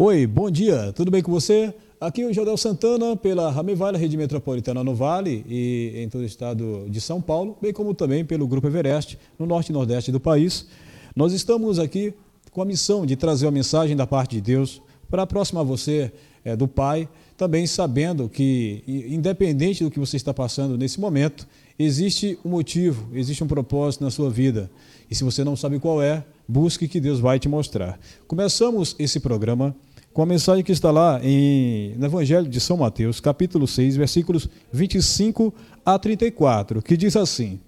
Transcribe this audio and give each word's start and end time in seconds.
Oi, 0.00 0.28
bom 0.28 0.48
dia, 0.48 0.92
tudo 0.92 1.10
bem 1.10 1.20
com 1.20 1.32
você? 1.32 1.74
Aqui 2.00 2.22
é 2.22 2.26
o 2.26 2.32
Jodel 2.32 2.56
Santana 2.56 3.16
pela 3.16 3.50
Ramevale, 3.50 3.98
Rede 3.98 4.16
Metropolitana 4.16 4.84
no 4.84 4.94
Vale 4.94 5.44
e 5.48 5.92
em 5.96 6.08
todo 6.08 6.20
o 6.20 6.24
estado 6.24 6.86
de 6.88 7.00
São 7.00 7.20
Paulo, 7.20 7.58
bem 7.60 7.72
como 7.72 7.92
também 7.92 8.24
pelo 8.24 8.46
Grupo 8.46 8.68
Everest, 8.68 9.18
no 9.36 9.44
norte 9.44 9.70
e 9.70 9.72
nordeste 9.72 10.12
do 10.12 10.20
país. 10.20 10.68
Nós 11.16 11.32
estamos 11.32 11.80
aqui 11.80 12.14
com 12.52 12.62
a 12.62 12.64
missão 12.64 13.04
de 13.04 13.16
trazer 13.16 13.46
uma 13.46 13.50
mensagem 13.50 13.96
da 13.96 14.06
parte 14.06 14.36
de 14.36 14.40
Deus 14.40 14.80
para 15.10 15.22
aproximar 15.22 15.64
você 15.64 16.12
é, 16.44 16.54
do 16.54 16.68
Pai, 16.68 17.08
também 17.36 17.66
sabendo 17.66 18.28
que, 18.28 18.84
independente 18.86 19.82
do 19.82 19.90
que 19.90 19.98
você 19.98 20.16
está 20.16 20.32
passando 20.32 20.78
nesse 20.78 21.00
momento, 21.00 21.44
existe 21.76 22.38
um 22.44 22.50
motivo, 22.50 23.08
existe 23.12 23.42
um 23.42 23.48
propósito 23.48 24.04
na 24.04 24.12
sua 24.12 24.30
vida. 24.30 24.70
E 25.10 25.14
se 25.14 25.24
você 25.24 25.42
não 25.42 25.56
sabe 25.56 25.80
qual 25.80 26.00
é, 26.00 26.24
busque 26.46 26.88
que 26.88 27.00
Deus 27.00 27.20
vai 27.20 27.38
te 27.38 27.48
mostrar. 27.48 27.98
Começamos 28.26 28.94
esse 28.98 29.20
programa 29.20 29.74
com 30.18 30.22
a 30.22 30.26
mensagem 30.26 30.64
que 30.64 30.72
está 30.72 30.90
lá 30.90 31.20
em, 31.22 31.94
no 31.96 32.04
Evangelho 32.04 32.48
de 32.48 32.58
São 32.58 32.78
Mateus, 32.78 33.20
capítulo 33.20 33.68
6, 33.68 33.94
versículos 33.94 34.48
25 34.72 35.54
a 35.86 35.96
34, 35.96 36.82
que 36.82 36.96
diz 36.96 37.14
assim: 37.14 37.60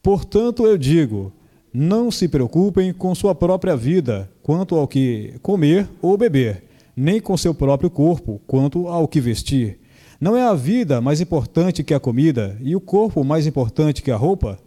Portanto 0.00 0.64
eu 0.64 0.78
digo, 0.78 1.32
não 1.74 2.08
se 2.12 2.28
preocupem 2.28 2.92
com 2.92 3.12
sua 3.12 3.34
própria 3.34 3.76
vida 3.76 4.30
quanto 4.40 4.76
ao 4.76 4.86
que 4.86 5.34
comer 5.42 5.88
ou 6.00 6.16
beber, 6.16 6.62
nem 6.94 7.20
com 7.20 7.36
seu 7.36 7.52
próprio 7.52 7.90
corpo 7.90 8.40
quanto 8.46 8.86
ao 8.86 9.08
que 9.08 9.20
vestir. 9.20 9.80
Não 10.20 10.36
é 10.36 10.46
a 10.46 10.54
vida 10.54 11.00
mais 11.00 11.20
importante 11.20 11.82
que 11.82 11.92
a 11.92 11.98
comida 11.98 12.56
e 12.60 12.76
o 12.76 12.80
corpo 12.80 13.24
mais 13.24 13.48
importante 13.48 14.00
que 14.00 14.12
a 14.12 14.16
roupa? 14.16 14.60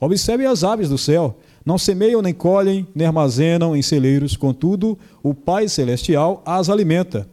Observem 0.00 0.46
as 0.46 0.64
aves 0.64 0.88
do 0.88 0.96
céu 0.96 1.36
não 1.66 1.76
semeiam, 1.76 2.22
nem 2.22 2.32
colhem, 2.32 2.86
nem 2.94 3.08
armazenam 3.08 3.76
em 3.76 3.82
celeiros, 3.82 4.36
contudo, 4.36 4.96
o 5.20 5.34
Pai 5.34 5.68
Celestial 5.68 6.40
as 6.46 6.70
alimenta. 6.70 7.28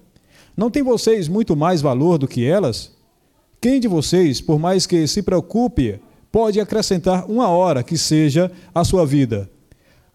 Não 0.58 0.72
tem 0.72 0.82
vocês 0.82 1.28
muito 1.28 1.55
mais 1.55 1.82
valor 1.82 2.18
do 2.18 2.27
que 2.27 2.44
elas? 2.44 2.91
Quem 3.62 3.80
de 3.80 3.88
vocês, 3.88 4.41
por 4.41 4.57
mais 4.57 4.88
que 4.88 5.05
se 5.05 5.22
preocupe, 5.22 5.99
pode 6.32 6.60
acrescentar 6.60 7.30
uma 7.30 7.48
hora 7.49 7.84
que 7.84 7.96
seja 7.96 8.52
a 8.74 8.84
sua 8.84 9.05
vida? 9.05 9.48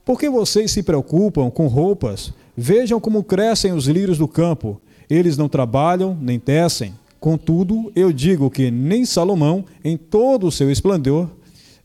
Por 0.05 0.19
que 0.19 0.29
vocês 0.29 0.73
se 0.73 0.83
preocupam 0.83 1.48
com 1.48 1.69
roupas? 1.69 2.33
Vejam 2.57 2.98
como 2.98 3.23
crescem 3.23 3.73
os 3.73 3.87
lírios 3.87 4.19
do 4.19 4.27
campo. 4.27 4.81
Eles 5.09 5.37
não 5.37 5.48
trabalham 5.48 6.19
nem 6.20 6.41
tecem. 6.41 6.92
Contudo, 7.20 7.92
eu 7.95 8.12
digo 8.12 8.51
que 8.51 8.69
nem 8.69 9.05
Salomão, 9.05 9.64
em 9.85 9.97
todo 9.97 10.48
o 10.48 10.53
seu 10.53 10.73
esplendor, 10.73 11.29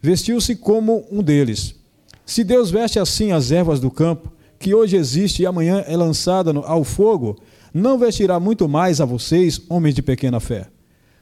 vestiu-se 0.01 0.55
como 0.55 1.05
um 1.11 1.21
deles. 1.21 1.82
Se 2.25 2.43
Deus 2.43 2.71
veste 2.71 2.99
assim 2.99 3.31
as 3.31 3.51
ervas 3.51 3.79
do 3.79 3.91
campo, 3.91 4.31
que 4.57 4.73
hoje 4.73 4.95
existe 4.95 5.41
e 5.41 5.45
amanhã 5.45 5.83
é 5.85 5.97
lançada 5.97 6.51
ao 6.65 6.83
fogo, 6.83 7.37
não 7.73 7.97
vestirá 7.97 8.39
muito 8.39 8.67
mais 8.69 9.01
a 9.01 9.05
vocês, 9.05 9.61
homens 9.69 9.93
de 9.93 10.01
pequena 10.01 10.39
fé. 10.39 10.67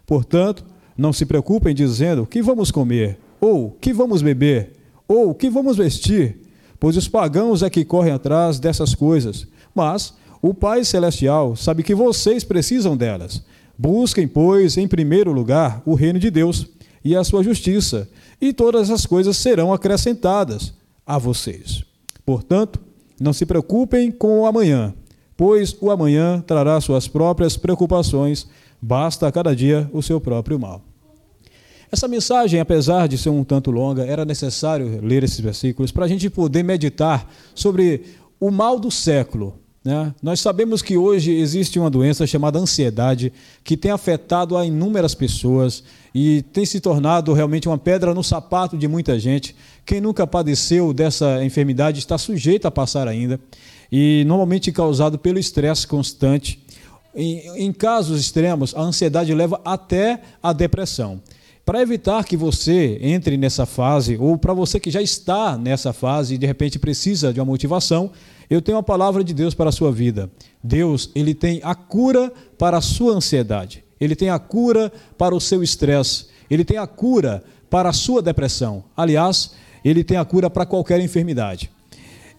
Portanto, 0.05 0.63
não 0.95 1.11
se 1.11 1.25
preocupem 1.25 1.73
dizendo 1.73 2.27
que 2.27 2.41
vamos 2.41 2.69
comer, 2.69 3.17
ou 3.39 3.71
que 3.81 3.91
vamos 3.91 4.21
beber, 4.21 4.73
ou 5.07 5.33
que 5.33 5.49
vamos 5.49 5.77
vestir, 5.77 6.37
pois 6.79 6.95
os 6.95 7.07
pagãos 7.07 7.63
é 7.63 7.69
que 7.69 7.83
correm 7.83 8.13
atrás 8.13 8.59
dessas 8.59 8.93
coisas. 8.93 9.47
Mas 9.73 10.13
o 10.39 10.53
Pai 10.53 10.83
Celestial 10.83 11.55
sabe 11.55 11.81
que 11.81 11.95
vocês 11.95 12.43
precisam 12.43 12.95
delas. 12.95 13.43
Busquem, 13.75 14.27
pois, 14.27 14.77
em 14.77 14.87
primeiro 14.87 15.31
lugar 15.31 15.81
o 15.83 15.95
reino 15.95 16.19
de 16.19 16.29
Deus 16.29 16.67
e 17.03 17.15
a 17.15 17.23
sua 17.23 17.41
justiça, 17.41 18.07
e 18.39 18.53
todas 18.53 18.91
as 18.91 19.07
coisas 19.07 19.35
serão 19.37 19.73
acrescentadas 19.73 20.73
a 21.15 21.17
vocês. 21.17 21.83
Portanto, 22.25 22.79
não 23.19 23.33
se 23.33 23.45
preocupem 23.45 24.11
com 24.11 24.39
o 24.39 24.45
amanhã, 24.45 24.93
pois 25.35 25.75
o 25.81 25.91
amanhã 25.91 26.41
trará 26.45 26.79
suas 26.79 27.07
próprias 27.07 27.57
preocupações, 27.57 28.47
basta 28.81 29.27
a 29.27 29.31
cada 29.31 29.55
dia 29.55 29.89
o 29.91 30.01
seu 30.01 30.21
próprio 30.21 30.57
mal. 30.57 30.81
Essa 31.91 32.07
mensagem, 32.07 32.61
apesar 32.61 33.07
de 33.07 33.17
ser 33.17 33.29
um 33.29 33.43
tanto 33.43 33.69
longa, 33.69 34.05
era 34.05 34.23
necessário 34.23 35.01
ler 35.03 35.23
esses 35.23 35.41
versículos 35.41 35.91
para 35.91 36.05
a 36.05 36.07
gente 36.07 36.29
poder 36.29 36.63
meditar 36.63 37.29
sobre 37.53 38.03
o 38.39 38.49
mal 38.49 38.79
do 38.79 38.89
século, 38.89 39.59
né? 39.83 40.15
Nós 40.21 40.39
sabemos 40.39 40.81
que 40.81 40.95
hoje 40.95 41.31
existe 41.31 41.77
uma 41.77 41.89
doença 41.89 42.25
chamada 42.25 42.59
ansiedade 42.59 43.33
que 43.63 43.75
tem 43.75 43.91
afetado 43.91 44.55
a 44.55 44.65
inúmeras 44.65 45.13
pessoas 45.13 45.83
e 46.13 46.41
tem 46.53 46.65
se 46.65 46.79
tornado 46.79 47.33
realmente 47.33 47.67
uma 47.67 47.77
pedra 47.77 48.13
no 48.13 48.23
sapato 48.23 48.77
de 48.77 48.87
muita 48.87 49.17
gente. 49.19 49.55
Quem 49.85 50.01
nunca 50.01 50.27
padeceu 50.27 50.93
dessa 50.93 51.43
enfermidade 51.43 51.99
está 51.99 52.17
sujeito 52.17 52.67
a 52.67 52.71
passar 52.71 53.07
ainda 53.07 53.39
e 53.91 54.23
normalmente 54.25 54.71
causado 54.71 55.17
pelo 55.17 55.39
estresse 55.39 55.87
constante. 55.87 56.63
Em, 57.15 57.65
em 57.65 57.73
casos 57.73 58.19
extremos, 58.19 58.73
a 58.75 58.81
ansiedade 58.81 59.33
leva 59.33 59.59
até 59.65 60.21
a 60.41 60.53
depressão. 60.53 61.21
Para 61.65 61.81
evitar 61.81 62.25
que 62.25 62.35
você 62.35 62.97
entre 63.01 63.37
nessa 63.37 63.65
fase, 63.65 64.17
ou 64.17 64.37
para 64.37 64.53
você 64.53 64.79
que 64.79 64.89
já 64.89 65.01
está 65.01 65.57
nessa 65.57 65.93
fase 65.93 66.35
e 66.35 66.37
de 66.37 66.47
repente 66.47 66.79
precisa 66.79 67.31
de 67.31 67.39
uma 67.39 67.45
motivação, 67.45 68.11
eu 68.49 68.61
tenho 68.61 68.77
a 68.77 68.83
palavra 68.83 69.23
de 69.23 69.33
Deus 69.33 69.53
para 69.53 69.69
a 69.69 69.71
sua 69.71 69.91
vida. 69.91 70.29
Deus, 70.63 71.09
ele 71.15 71.33
tem 71.33 71.61
a 71.63 71.75
cura 71.75 72.33
para 72.57 72.77
a 72.77 72.81
sua 72.81 73.13
ansiedade. 73.13 73.83
Ele 74.01 74.15
tem 74.15 74.31
a 74.31 74.39
cura 74.39 74.91
para 75.17 75.35
o 75.35 75.39
seu 75.39 75.61
estresse. 75.61 76.25
Ele 76.49 76.65
tem 76.65 76.77
a 76.77 76.87
cura 76.87 77.43
para 77.69 77.89
a 77.89 77.93
sua 77.93 78.21
depressão. 78.21 78.83
Aliás, 78.97 79.51
ele 79.85 80.03
tem 80.03 80.17
a 80.17 80.25
cura 80.25 80.49
para 80.49 80.65
qualquer 80.65 80.99
enfermidade. 80.99 81.69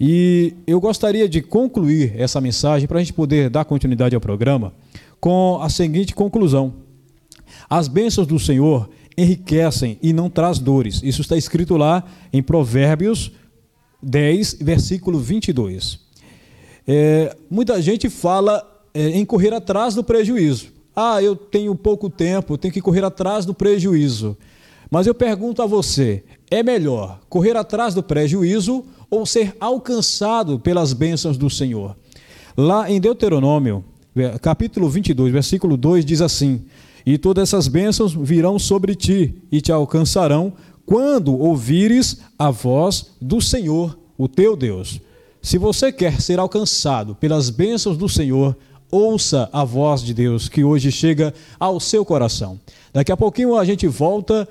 E 0.00 0.54
eu 0.66 0.80
gostaria 0.80 1.28
de 1.28 1.40
concluir 1.40 2.12
essa 2.16 2.40
mensagem 2.40 2.88
para 2.88 2.98
a 2.98 3.00
gente 3.00 3.12
poder 3.12 3.48
dar 3.48 3.64
continuidade 3.64 4.16
ao 4.16 4.20
programa 4.20 4.74
com 5.20 5.60
a 5.62 5.68
seguinte 5.68 6.14
conclusão: 6.14 6.74
As 7.70 7.86
bênçãos 7.86 8.26
do 8.26 8.38
Senhor 8.38 8.90
enriquecem 9.16 9.98
e 10.02 10.12
não 10.12 10.28
traz 10.28 10.58
dores. 10.58 11.00
Isso 11.04 11.20
está 11.20 11.36
escrito 11.36 11.76
lá 11.76 12.02
em 12.32 12.42
Provérbios 12.42 13.30
10, 14.02 14.54
versículo 14.60 15.20
22. 15.20 16.00
É, 16.86 17.36
muita 17.48 17.80
gente 17.80 18.08
fala 18.10 18.68
é, 18.92 19.10
em 19.10 19.24
correr 19.24 19.54
atrás 19.54 19.94
do 19.94 20.02
prejuízo. 20.02 20.72
Ah, 20.94 21.22
eu 21.22 21.34
tenho 21.34 21.74
pouco 21.74 22.10
tempo, 22.10 22.58
tenho 22.58 22.72
que 22.72 22.80
correr 22.80 23.04
atrás 23.04 23.46
do 23.46 23.54
prejuízo. 23.54 24.36
Mas 24.90 25.06
eu 25.06 25.14
pergunto 25.14 25.62
a 25.62 25.66
você: 25.66 26.22
é 26.50 26.62
melhor 26.62 27.20
correr 27.28 27.56
atrás 27.56 27.94
do 27.94 28.02
prejuízo 28.02 28.84
ou 29.10 29.24
ser 29.24 29.56
alcançado 29.58 30.58
pelas 30.58 30.92
bênçãos 30.92 31.38
do 31.38 31.48
Senhor? 31.48 31.96
Lá 32.54 32.90
em 32.90 33.00
Deuteronômio, 33.00 33.82
capítulo 34.42 34.90
22, 34.90 35.32
versículo 35.32 35.78
2, 35.78 36.04
diz 36.04 36.20
assim: 36.20 36.62
E 37.06 37.16
todas 37.16 37.48
essas 37.48 37.68
bênçãos 37.68 38.12
virão 38.14 38.58
sobre 38.58 38.94
ti 38.94 39.34
e 39.50 39.62
te 39.62 39.72
alcançarão 39.72 40.52
quando 40.84 41.38
ouvires 41.38 42.20
a 42.38 42.50
voz 42.50 43.12
do 43.18 43.40
Senhor, 43.40 43.98
o 44.18 44.28
teu 44.28 44.54
Deus. 44.54 45.00
Se 45.40 45.56
você 45.56 45.90
quer 45.90 46.20
ser 46.20 46.38
alcançado 46.38 47.14
pelas 47.14 47.48
bênçãos 47.48 47.96
do 47.96 48.08
Senhor, 48.08 48.56
ouça 48.92 49.48
a 49.54 49.64
voz 49.64 50.02
de 50.02 50.12
Deus 50.12 50.50
que 50.50 50.62
hoje 50.62 50.92
chega 50.92 51.32
ao 51.58 51.80
seu 51.80 52.04
coração. 52.04 52.60
Daqui 52.92 53.10
a 53.10 53.16
pouquinho 53.16 53.56
a 53.56 53.64
gente 53.64 53.88
volta 53.88 54.46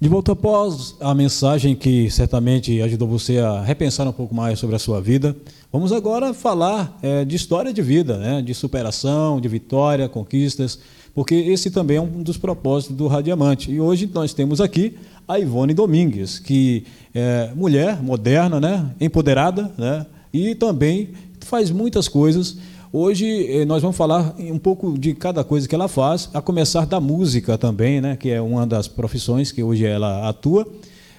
De 0.00 0.08
volta 0.08 0.30
após 0.30 0.94
a 1.00 1.12
mensagem 1.12 1.74
que 1.74 2.08
certamente 2.08 2.80
ajudou 2.80 3.08
você 3.08 3.38
a 3.38 3.60
repensar 3.62 4.06
um 4.06 4.12
pouco 4.12 4.32
mais 4.32 4.56
sobre 4.60 4.76
a 4.76 4.78
sua 4.78 5.00
vida, 5.00 5.36
vamos 5.72 5.90
agora 5.90 6.32
falar 6.32 6.96
é, 7.02 7.24
de 7.24 7.34
história 7.34 7.72
de 7.72 7.82
vida, 7.82 8.16
né? 8.16 8.40
de 8.40 8.54
superação, 8.54 9.40
de 9.40 9.48
vitória, 9.48 10.08
conquistas, 10.08 10.78
porque 11.18 11.34
esse 11.34 11.68
também 11.68 11.96
é 11.96 12.00
um 12.00 12.22
dos 12.22 12.36
propósitos 12.36 12.96
do 12.96 13.08
Radiamante. 13.08 13.72
E 13.72 13.80
hoje 13.80 14.08
nós 14.14 14.32
temos 14.32 14.60
aqui 14.60 14.94
a 15.26 15.36
Ivone 15.36 15.74
Domingues, 15.74 16.38
que 16.38 16.84
é 17.12 17.50
mulher 17.56 18.00
moderna, 18.00 18.60
né? 18.60 18.88
empoderada, 19.00 19.68
né? 19.76 20.06
e 20.32 20.54
também 20.54 21.08
faz 21.40 21.72
muitas 21.72 22.06
coisas 22.06 22.58
Hoje 22.90 23.46
eh, 23.50 23.66
nós 23.66 23.82
vamos 23.82 23.98
falar 23.98 24.34
um 24.38 24.58
pouco 24.58 24.96
de 24.98 25.12
cada 25.12 25.44
coisa 25.44 25.68
que 25.68 25.74
ela 25.74 25.88
faz, 25.88 26.30
a 26.32 26.40
começar 26.40 26.86
da 26.86 26.98
música 26.98 27.58
também, 27.58 28.00
né, 28.00 28.16
que 28.16 28.30
é 28.30 28.40
uma 28.40 28.66
das 28.66 28.88
profissões 28.88 29.52
que 29.52 29.62
hoje 29.62 29.84
ela 29.84 30.26
atua. 30.26 30.66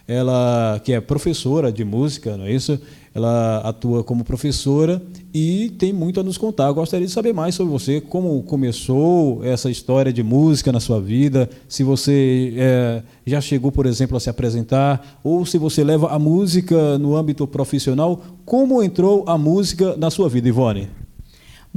Ela 0.09 0.81
que 0.83 0.91
é 0.91 0.99
professora 0.99 1.71
de 1.71 1.85
música, 1.85 2.35
não 2.35 2.45
é 2.45 2.51
isso? 2.51 2.81
Ela 3.13 3.59
atua 3.59 4.03
como 4.03 4.23
professora 4.23 4.99
e 5.31 5.69
tem 5.77 5.93
muito 5.93 6.19
a 6.19 6.23
nos 6.23 6.35
contar. 6.35 6.65
Eu 6.65 6.73
gostaria 6.73 7.05
de 7.05 7.13
saber 7.13 7.31
mais 7.31 7.53
sobre 7.53 7.71
você, 7.71 8.01
como 8.01 8.41
começou 8.41 9.45
essa 9.45 9.69
história 9.69 10.11
de 10.11 10.23
música 10.23 10.71
na 10.71 10.79
sua 10.79 10.99
vida, 10.99 11.47
se 11.67 11.83
você 11.83 12.55
é, 12.57 13.03
já 13.23 13.39
chegou, 13.39 13.71
por 13.71 13.85
exemplo, 13.85 14.17
a 14.17 14.19
se 14.19 14.31
apresentar, 14.31 15.19
ou 15.23 15.45
se 15.45 15.59
você 15.59 15.83
leva 15.83 16.09
a 16.09 16.17
música 16.17 16.97
no 16.97 17.15
âmbito 17.15 17.45
profissional, 17.45 18.19
como 18.43 18.81
entrou 18.81 19.25
a 19.27 19.37
música 19.37 19.95
na 19.95 20.09
sua 20.09 20.27
vida, 20.27 20.47
Ivone? 20.47 20.89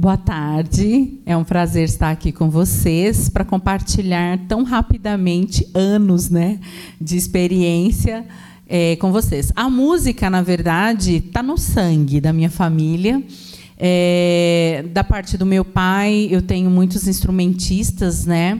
Boa 0.03 0.17
tarde, 0.17 1.17
é 1.25 1.37
um 1.37 1.45
prazer 1.45 1.85
estar 1.85 2.11
aqui 2.11 2.33
com 2.33 2.49
vocês 2.49 3.29
para 3.29 3.45
compartilhar 3.45 4.37
tão 4.49 4.63
rapidamente 4.63 5.65
anos 5.73 6.29
né, 6.29 6.59
de 6.99 7.15
experiência 7.15 8.25
é, 8.67 8.97
com 8.97 9.13
vocês. 9.13 9.53
A 9.55 9.69
música, 9.69 10.29
na 10.29 10.41
verdade, 10.41 11.23
está 11.25 11.41
no 11.41 11.57
sangue 11.57 12.19
da 12.19 12.33
minha 12.33 12.49
família. 12.49 13.23
É, 13.77 14.83
da 14.91 15.05
parte 15.05 15.37
do 15.37 15.45
meu 15.45 15.63
pai, 15.63 16.27
eu 16.29 16.41
tenho 16.41 16.69
muitos 16.69 17.07
instrumentistas, 17.07 18.25
né? 18.25 18.59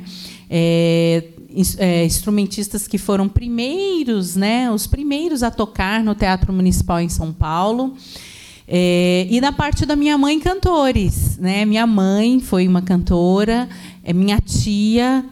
É, 0.50 1.26
é, 1.78 2.06
instrumentistas 2.06 2.88
que 2.88 2.98
foram 2.98 3.28
primeiros, 3.28 4.38
né? 4.38 4.72
Os 4.72 4.88
primeiros 4.88 5.44
a 5.44 5.52
tocar 5.52 6.02
no 6.06 6.16
Teatro 6.16 6.54
Municipal 6.54 7.02
em 7.02 7.10
São 7.10 7.34
Paulo. 7.34 7.98
É, 8.68 9.28
e 9.30 9.42
da 9.42 9.52
parte 9.52 9.86
da 9.86 9.96
minha 9.96 10.18
mãe, 10.18 10.40
cantores. 10.40 11.38
Né? 11.38 11.66
Minha 11.66 11.86
mãe 11.86 12.40
foi 12.40 12.68
uma 12.68 12.82
cantora, 12.82 13.68
é, 14.04 14.14
minha 14.14 14.40
tia 14.40 15.26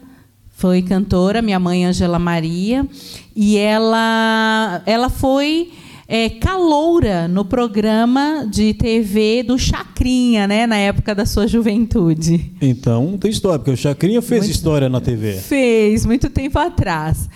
foi 0.49 0.83
cantora, 0.83 1.41
minha 1.41 1.59
mãe 1.59 1.85
Angela 1.85 2.19
Maria, 2.19 2.87
e 3.35 3.57
ela, 3.57 4.83
ela 4.85 5.09
foi 5.09 5.71
é, 6.07 6.29
caloura 6.29 7.27
no 7.27 7.45
programa 7.45 8.45
de 8.45 8.73
TV 8.73 9.43
do 9.43 9.57
Chacrinha, 9.57 10.45
né, 10.45 10.67
na 10.67 10.75
época 10.75 11.15
da 11.15 11.25
sua 11.25 11.47
juventude. 11.47 12.51
Então 12.61 13.17
tem 13.17 13.31
história, 13.31 13.57
porque 13.57 13.71
o 13.71 13.77
Chacrinha 13.77 14.21
fez 14.21 14.41
muito, 14.41 14.51
história 14.53 14.89
na 14.89 14.99
TV. 14.99 15.33
Fez, 15.33 16.05
muito 16.05 16.29
tempo 16.29 16.59
atrás. 16.59 17.29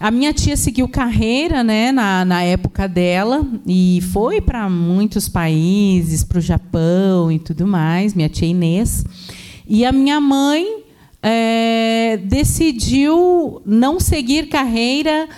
A 0.00 0.10
minha 0.10 0.32
tia 0.32 0.56
seguiu 0.56 0.88
carreira 0.88 1.62
né, 1.62 1.92
na, 1.92 2.24
na 2.24 2.42
época 2.42 2.88
dela 2.88 3.46
e 3.66 4.02
foi 4.10 4.40
para 4.40 4.66
muitos 4.66 5.28
países, 5.28 6.24
para 6.24 6.38
o 6.38 6.40
Japão 6.40 7.30
e 7.30 7.38
tudo 7.38 7.66
mais, 7.66 8.14
minha 8.14 8.30
tia 8.30 8.48
Inês. 8.48 9.04
E 9.68 9.84
a 9.84 9.92
minha 9.92 10.18
mãe 10.18 10.84
é, 11.22 12.18
decidiu 12.24 13.60
não 13.66 14.00
seguir 14.00 14.48
carreira 14.48 15.28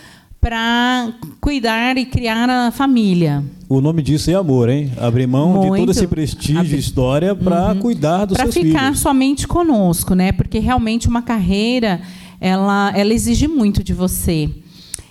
para 0.41 1.13
cuidar 1.41 1.99
e 1.99 2.05
criar 2.05 2.49
a 2.49 2.71
família. 2.71 3.43
O 3.69 3.81
nome 3.81 4.01
disso 4.01 4.31
é 4.31 4.35
amor, 4.35 4.69
hein? 4.69 4.93
Abrir 4.97 5.27
mão 5.27 5.55
Muito. 5.55 5.73
de 5.73 5.81
todo 5.81 5.91
esse 5.91 6.07
prestígio 6.07 6.77
e 6.77 6.79
história 6.79 7.35
para 7.35 7.73
uhum. 7.73 7.81
cuidar 7.81 8.27
dos 8.27 8.37
seus 8.37 8.55
filhos. 8.55 8.73
Para 8.73 8.81
ficar 8.81 8.97
somente 8.97 9.49
conosco, 9.49 10.15
né? 10.15 10.31
Porque 10.31 10.61
realmente 10.61 11.09
uma 11.09 11.23
carreira 11.23 12.01
ela, 12.43 12.93
ela 12.97 13.15
exige 13.15 13.47
muito 13.47 13.85
de 13.85 13.95
você. 13.95 14.51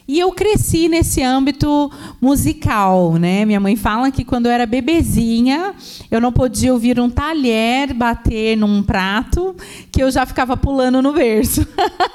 E 0.06 0.20
eu 0.20 0.34
cresci 0.34 0.90
nesse 0.90 1.24
âmbito 1.24 1.90
musical, 2.20 3.14
né? 3.14 3.46
Minha 3.46 3.62
mãe 3.62 3.78
fala 3.78 4.12
que 4.12 4.26
quando 4.26 4.48
eu 4.48 4.52
era 4.52 4.66
bebezinha, 4.66 5.74
eu 6.12 6.20
não 6.20 6.34
podia 6.34 6.74
ouvir 6.74 7.00
um 7.00 7.10
talher 7.10 7.94
bater 7.94 8.58
num 8.58 8.84
prato, 8.84 9.56
que 9.90 10.04
eu 10.04 10.12
já 10.12 10.26
ficava 10.26 10.58
pulando 10.58 11.02
no 11.02 11.14
berço. 11.14 11.66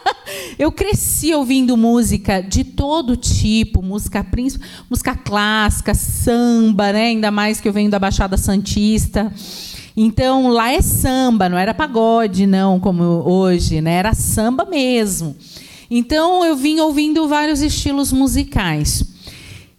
eu 0.59 0.71
cresci 0.71 1.33
ouvindo 1.33 1.75
música 1.79 2.43
de 2.43 2.63
todo 2.63 3.17
tipo, 3.17 3.83
música 3.83 4.27
música 4.91 5.15
clássica, 5.17 5.95
samba, 5.95 6.93
né? 6.93 7.07
Ainda 7.07 7.31
mais 7.31 7.59
que 7.59 7.67
eu 7.67 7.73
venho 7.73 7.91
da 7.91 7.99
Baixada 7.99 8.37
Santista. 8.37 9.33
Então, 9.97 10.49
lá 10.49 10.71
é 10.71 10.83
samba, 10.83 11.49
não 11.49 11.57
era 11.57 11.73
pagode, 11.73 12.47
não, 12.47 12.79
como 12.79 13.03
hoje, 13.03 13.81
né? 13.81 13.95
Era 13.95 14.13
samba 14.13 14.67
mesmo. 14.67 15.35
Então, 15.91 16.45
eu 16.45 16.55
vim 16.55 16.81
ouvindo 16.81 17.27
vários 17.27 17.63
estilos 17.63 18.13
musicais. 18.13 19.17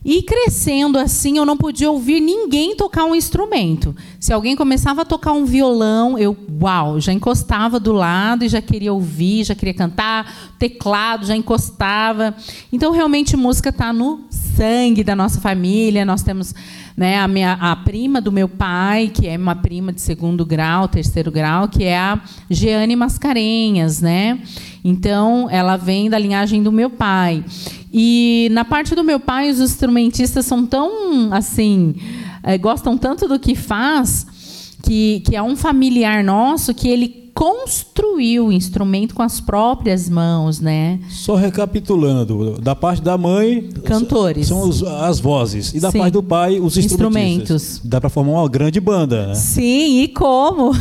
E 0.10 0.22
crescendo 0.22 0.98
assim, 0.98 1.38
eu 1.38 1.46
não 1.46 1.58
podia 1.58 1.92
ouvir 1.92 2.22
ninguém 2.22 2.76
tocar 2.78 3.04
um 3.04 3.14
instrumento. 3.14 3.94
Se 4.20 4.32
alguém 4.32 4.56
começava 4.56 5.02
a 5.02 5.06
tocar 5.06 5.34
um 5.34 5.44
violão, 5.44 6.18
eu, 6.18 6.36
uau, 6.62 6.98
já 7.00 7.12
encostava 7.12 7.78
do 7.78 7.92
lado 7.92 8.46
e 8.46 8.48
já 8.48 8.62
queria 8.62 8.94
ouvir, 8.94 9.44
já 9.44 9.54
queria 9.54 9.74
cantar, 9.74 10.56
teclado, 10.58 11.26
já 11.26 11.36
encostava. 11.36 12.34
Então, 12.72 12.94
realmente, 12.94 13.36
música 13.36 13.68
está 13.68 13.92
no 13.92 14.22
sangue 14.30 15.04
da 15.04 15.16
nossa 15.16 15.42
família. 15.42 16.06
Nós 16.06 16.24
temos 16.24 16.56
né, 16.98 17.20
a, 17.20 17.28
minha, 17.28 17.54
a 17.54 17.76
prima 17.76 18.20
do 18.20 18.32
meu 18.32 18.50
pai, 18.50 19.12
que 19.14 19.28
é 19.28 19.38
uma 19.38 19.56
prima 19.56 19.94
de 19.94 20.02
segundo 20.02 20.44
grau, 20.44 20.88
terceiro 20.88 21.32
grau, 21.32 21.68
que 21.68 21.84
é 21.84 21.96
a 21.96 22.20
Jeane 22.50 22.96
Mascarenhas, 22.96 24.02
né? 24.02 24.40
Então, 24.84 25.48
ela 25.52 25.78
vem 25.78 26.10
da 26.10 26.18
linhagem 26.18 26.64
do 26.64 26.72
meu 26.72 26.90
pai. 26.90 27.46
E 27.94 28.50
na 28.52 28.66
parte 28.66 28.96
do 28.96 29.04
meu 29.04 29.20
pai, 29.20 29.48
os 29.52 29.60
instrumentistas 29.60 30.48
são 30.48 30.66
tão 30.66 31.32
assim, 31.32 31.94
é, 32.42 32.58
gostam 32.58 32.98
tanto 32.98 33.28
do 33.28 33.38
que 33.38 33.54
faz, 33.54 34.76
que, 34.82 35.20
que 35.20 35.36
é 35.36 35.44
um 35.44 35.56
familiar 35.56 36.24
nosso 36.24 36.74
que 36.74 36.88
ele 36.88 37.08
construiu 37.38 38.48
o 38.48 38.52
instrumento 38.52 39.14
com 39.14 39.22
as 39.22 39.40
próprias 39.40 40.10
mãos, 40.10 40.60
né? 40.60 41.00
Só 41.08 41.36
recapitulando, 41.36 42.60
da 42.60 42.76
parte 42.76 43.00
da 43.00 43.16
mãe, 43.16 43.70
cantores. 43.86 44.48
São 44.48 44.68
os, 44.68 44.82
as 44.82 45.20
vozes 45.20 45.72
e 45.72 45.80
da 45.80 45.92
Sim. 45.92 46.00
parte 46.00 46.14
do 46.14 46.24
pai, 46.24 46.60
os 46.60 46.76
instrumentos. 46.78 47.80
Dá 47.84 48.02
para 48.02 48.10
formar 48.10 48.42
uma 48.42 48.50
grande 48.50 48.80
banda, 48.80 49.28
né? 49.28 49.36
Sim, 49.36 50.02
e 50.02 50.08
como? 50.08 50.72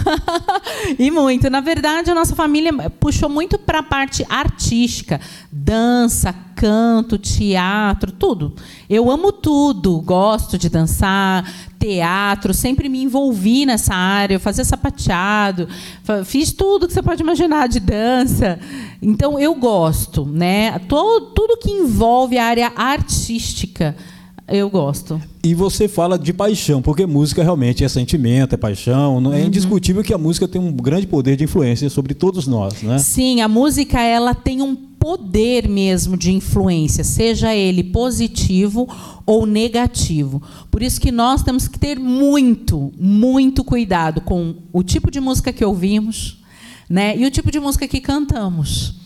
e 0.99 1.11
muito. 1.11 1.51
Na 1.51 1.61
verdade, 1.61 2.11
a 2.11 2.15
nossa 2.15 2.35
família 2.35 2.73
puxou 2.89 3.29
muito 3.29 3.59
para 3.59 3.81
a 3.81 3.83
parte 3.83 4.25
artística, 4.27 5.21
dança, 5.53 6.35
canto, 6.57 7.19
teatro, 7.19 8.11
tudo. 8.11 8.55
Eu 8.89 9.11
amo 9.11 9.31
tudo, 9.31 10.01
gosto 10.01 10.57
de 10.57 10.71
dançar, 10.71 11.45
teatro, 11.79 12.55
sempre 12.55 12.89
me 12.89 13.03
envolvi 13.03 13.67
nessa 13.67 13.95
área, 13.95 14.35
eu 14.35 14.41
fazia 14.41 14.65
sapateado, 14.65 15.69
fiz 16.25 16.53
tudo 16.53 16.87
que 16.87 16.93
você 16.93 17.03
pode 17.03 17.23
imaginar 17.23 17.69
de 17.69 17.81
dança. 17.81 18.59
Então 19.01 19.39
eu 19.39 19.55
gosto, 19.55 20.25
né? 20.25 20.79
Todo, 20.89 21.27
tudo 21.27 21.59
que 21.59 21.71
envolve 21.71 22.39
a 22.39 22.45
área 22.45 22.73
artística. 22.75 23.95
Eu 24.49 24.71
gosto. 24.71 25.21
E 25.43 25.55
você 25.55 25.89
fala 25.89 26.17
de 26.17 26.33
paixão, 26.33 26.81
porque 26.81 27.05
música 27.05 27.43
realmente 27.43 27.83
é 27.83 27.89
sentimento, 27.89 28.55
é 28.55 28.57
paixão. 28.57 29.21
Não 29.21 29.33
é 29.33 29.41
uhum. 29.41 29.47
indiscutível 29.47 30.05
que 30.05 30.15
a 30.15 30.19
música 30.19 30.47
tem 30.47 30.61
um 30.61 30.73
grande 30.73 31.07
poder 31.07 31.37
de 31.37 31.45
influência 31.45 31.91
sobre 31.91 32.15
todos 32.15 32.47
nós, 32.47 32.81
né? 32.81 32.99
Sim, 32.99 33.41
a 33.41 33.49
música 33.49 34.01
ela 34.01 34.35
tem 34.35 34.63
um 34.63 34.77
poder 35.07 35.69
mesmo 35.69 36.17
de 36.17 36.33
influência, 36.33 37.05
seja 37.05 37.55
ele 37.55 37.85
positivo 37.85 38.89
ou 39.25 39.47
negativo. 39.47 40.43
Por 40.69 40.83
isso 40.83 41.01
que 41.01 41.13
nós 41.13 41.45
temos 41.45 41.69
que 41.69 41.79
ter 41.79 41.97
muito, 41.97 42.93
muito 42.99 43.63
cuidado 43.63 44.21
com 44.21 44.57
o 44.73 44.83
tipo 44.83 45.09
de 45.09 45.21
música 45.21 45.53
que 45.53 45.65
ouvimos, 45.65 46.43
né, 46.91 47.17
e 47.17 47.25
o 47.25 47.31
tipo 47.31 47.53
de 47.53 47.61
música 47.61 47.87
que 47.87 48.01
cantamos. 48.01 48.97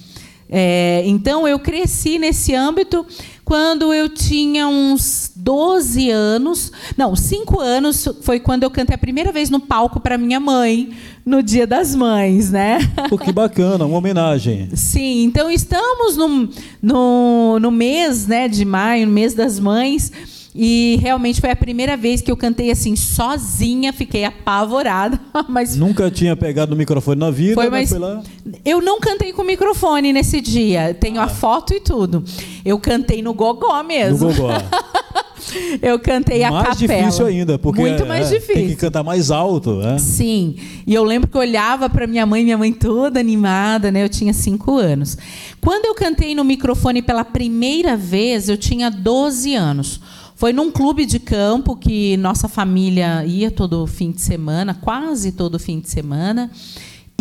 É, 0.49 1.03
então 1.05 1.47
eu 1.47 1.59
cresci 1.59 2.19
nesse 2.19 2.55
âmbito 2.55 3.05
quando 3.45 3.93
eu 3.93 4.09
tinha 4.09 4.67
uns 4.69 5.30
12 5.41 6.11
anos. 6.11 6.73
Não, 6.97 7.17
5 7.17 7.61
anos 7.61 8.09
foi 8.23 8.39
quando 8.39 8.63
eu 8.63 8.71
cantei 8.71 8.95
a 8.95 8.99
primeira 8.99 9.33
vez 9.33 9.51
no 9.51 9.61
palco 9.61 9.99
para 9.99 10.19
minha 10.19 10.39
mãe, 10.39 10.91
no 11.25 11.43
Dia 11.43 11.67
das 11.67 11.95
Mães, 11.95 12.51
né? 12.51 12.79
Pô, 13.09 13.17
que 13.17 13.33
bacana, 13.33 13.87
uma 13.87 13.99
homenagem. 13.99 14.69
Sim, 14.75 15.25
então 15.25 15.51
estamos 15.51 16.17
no, 16.17 16.49
no, 16.83 17.59
no 17.59 17.71
mês 17.71 18.27
né, 18.27 18.49
de 18.49 18.65
maio, 18.65 19.07
no 19.07 19.13
mês 19.13 19.35
das 19.35 19.59
mães. 19.59 20.13
E 20.53 20.99
realmente 21.01 21.41
foi 21.41 21.51
a 21.51 21.57
primeira 21.57 21.97
vez 21.97 22.21
que 22.21 22.31
eu 22.31 22.37
cantei 22.37 22.73
assim 22.73 22.97
sozinha, 22.97 23.93
fiquei 23.93 24.25
apavorada. 24.25 25.19
Mas 25.49 25.77
nunca 25.77 26.11
tinha 26.11 26.35
pegado 26.35 26.73
no 26.73 26.77
microfone 26.77 27.21
na 27.21 27.31
vida, 27.31 27.55
foi, 27.55 27.71
mas 27.71 27.89
foi 27.89 27.99
lá. 27.99 28.23
Eu 28.65 28.81
não 28.81 28.99
cantei 28.99 29.33
com 29.33 29.45
microfone 29.45 30.13
nesse 30.13 30.41
dia. 30.41 30.93
Tenho 30.93 31.21
ah. 31.21 31.25
a 31.25 31.29
foto 31.29 31.73
e 31.73 31.81
tudo. 31.81 32.25
Eu 32.65 32.79
cantei 32.79 33.23
no 33.23 33.33
gogó 33.33 33.83
mesmo. 33.83 34.29
No 34.29 34.35
gogó. 34.35 34.51
eu 35.83 35.99
cantei 35.99 36.43
a 36.43 36.51
mais 36.51 36.69
capela. 36.69 36.89
Mais 36.89 37.05
difícil 37.05 37.27
ainda, 37.27 37.59
porque 37.59 37.81
muito 37.81 38.07
mais 38.07 38.31
é, 38.31 38.35
difícil. 38.35 38.55
Tem 38.55 38.69
que 38.69 38.77
cantar 38.77 39.03
mais 39.03 39.31
alto, 39.31 39.77
né? 39.77 39.99
Sim. 39.99 40.57
E 40.87 40.95
eu 40.95 41.05
lembro 41.05 41.29
que 41.29 41.37
eu 41.37 41.41
olhava 41.41 41.89
para 41.89 42.07
minha 42.07 42.27
mãe, 42.27 42.45
minha 42.45 42.59
mãe 42.59 42.73
toda 42.73 43.21
animada, 43.21 43.91
né? 43.91 44.05
Eu 44.05 44.09
tinha 44.09 44.33
cinco 44.33 44.77
anos. 44.77 45.17
Quando 45.61 45.87
eu 45.87 45.95
cantei 45.95 46.35
no 46.35 46.45
microfone 46.45 47.03
pela 47.03 47.25
primeira 47.25 47.97
vez, 47.97 48.49
eu 48.49 48.57
tinha 48.57 48.91
12 48.91 49.55
anos. 49.55 50.01
Foi 50.41 50.55
num 50.55 50.71
clube 50.71 51.05
de 51.05 51.19
campo 51.19 51.77
que 51.77 52.17
nossa 52.17 52.49
família 52.49 53.27
ia 53.27 53.51
todo 53.51 53.87
fim 53.87 54.11
de 54.11 54.23
semana, 54.23 54.73
quase 54.73 55.33
todo 55.33 55.59
fim 55.59 55.81
de 55.81 55.91
semana. 55.91 56.51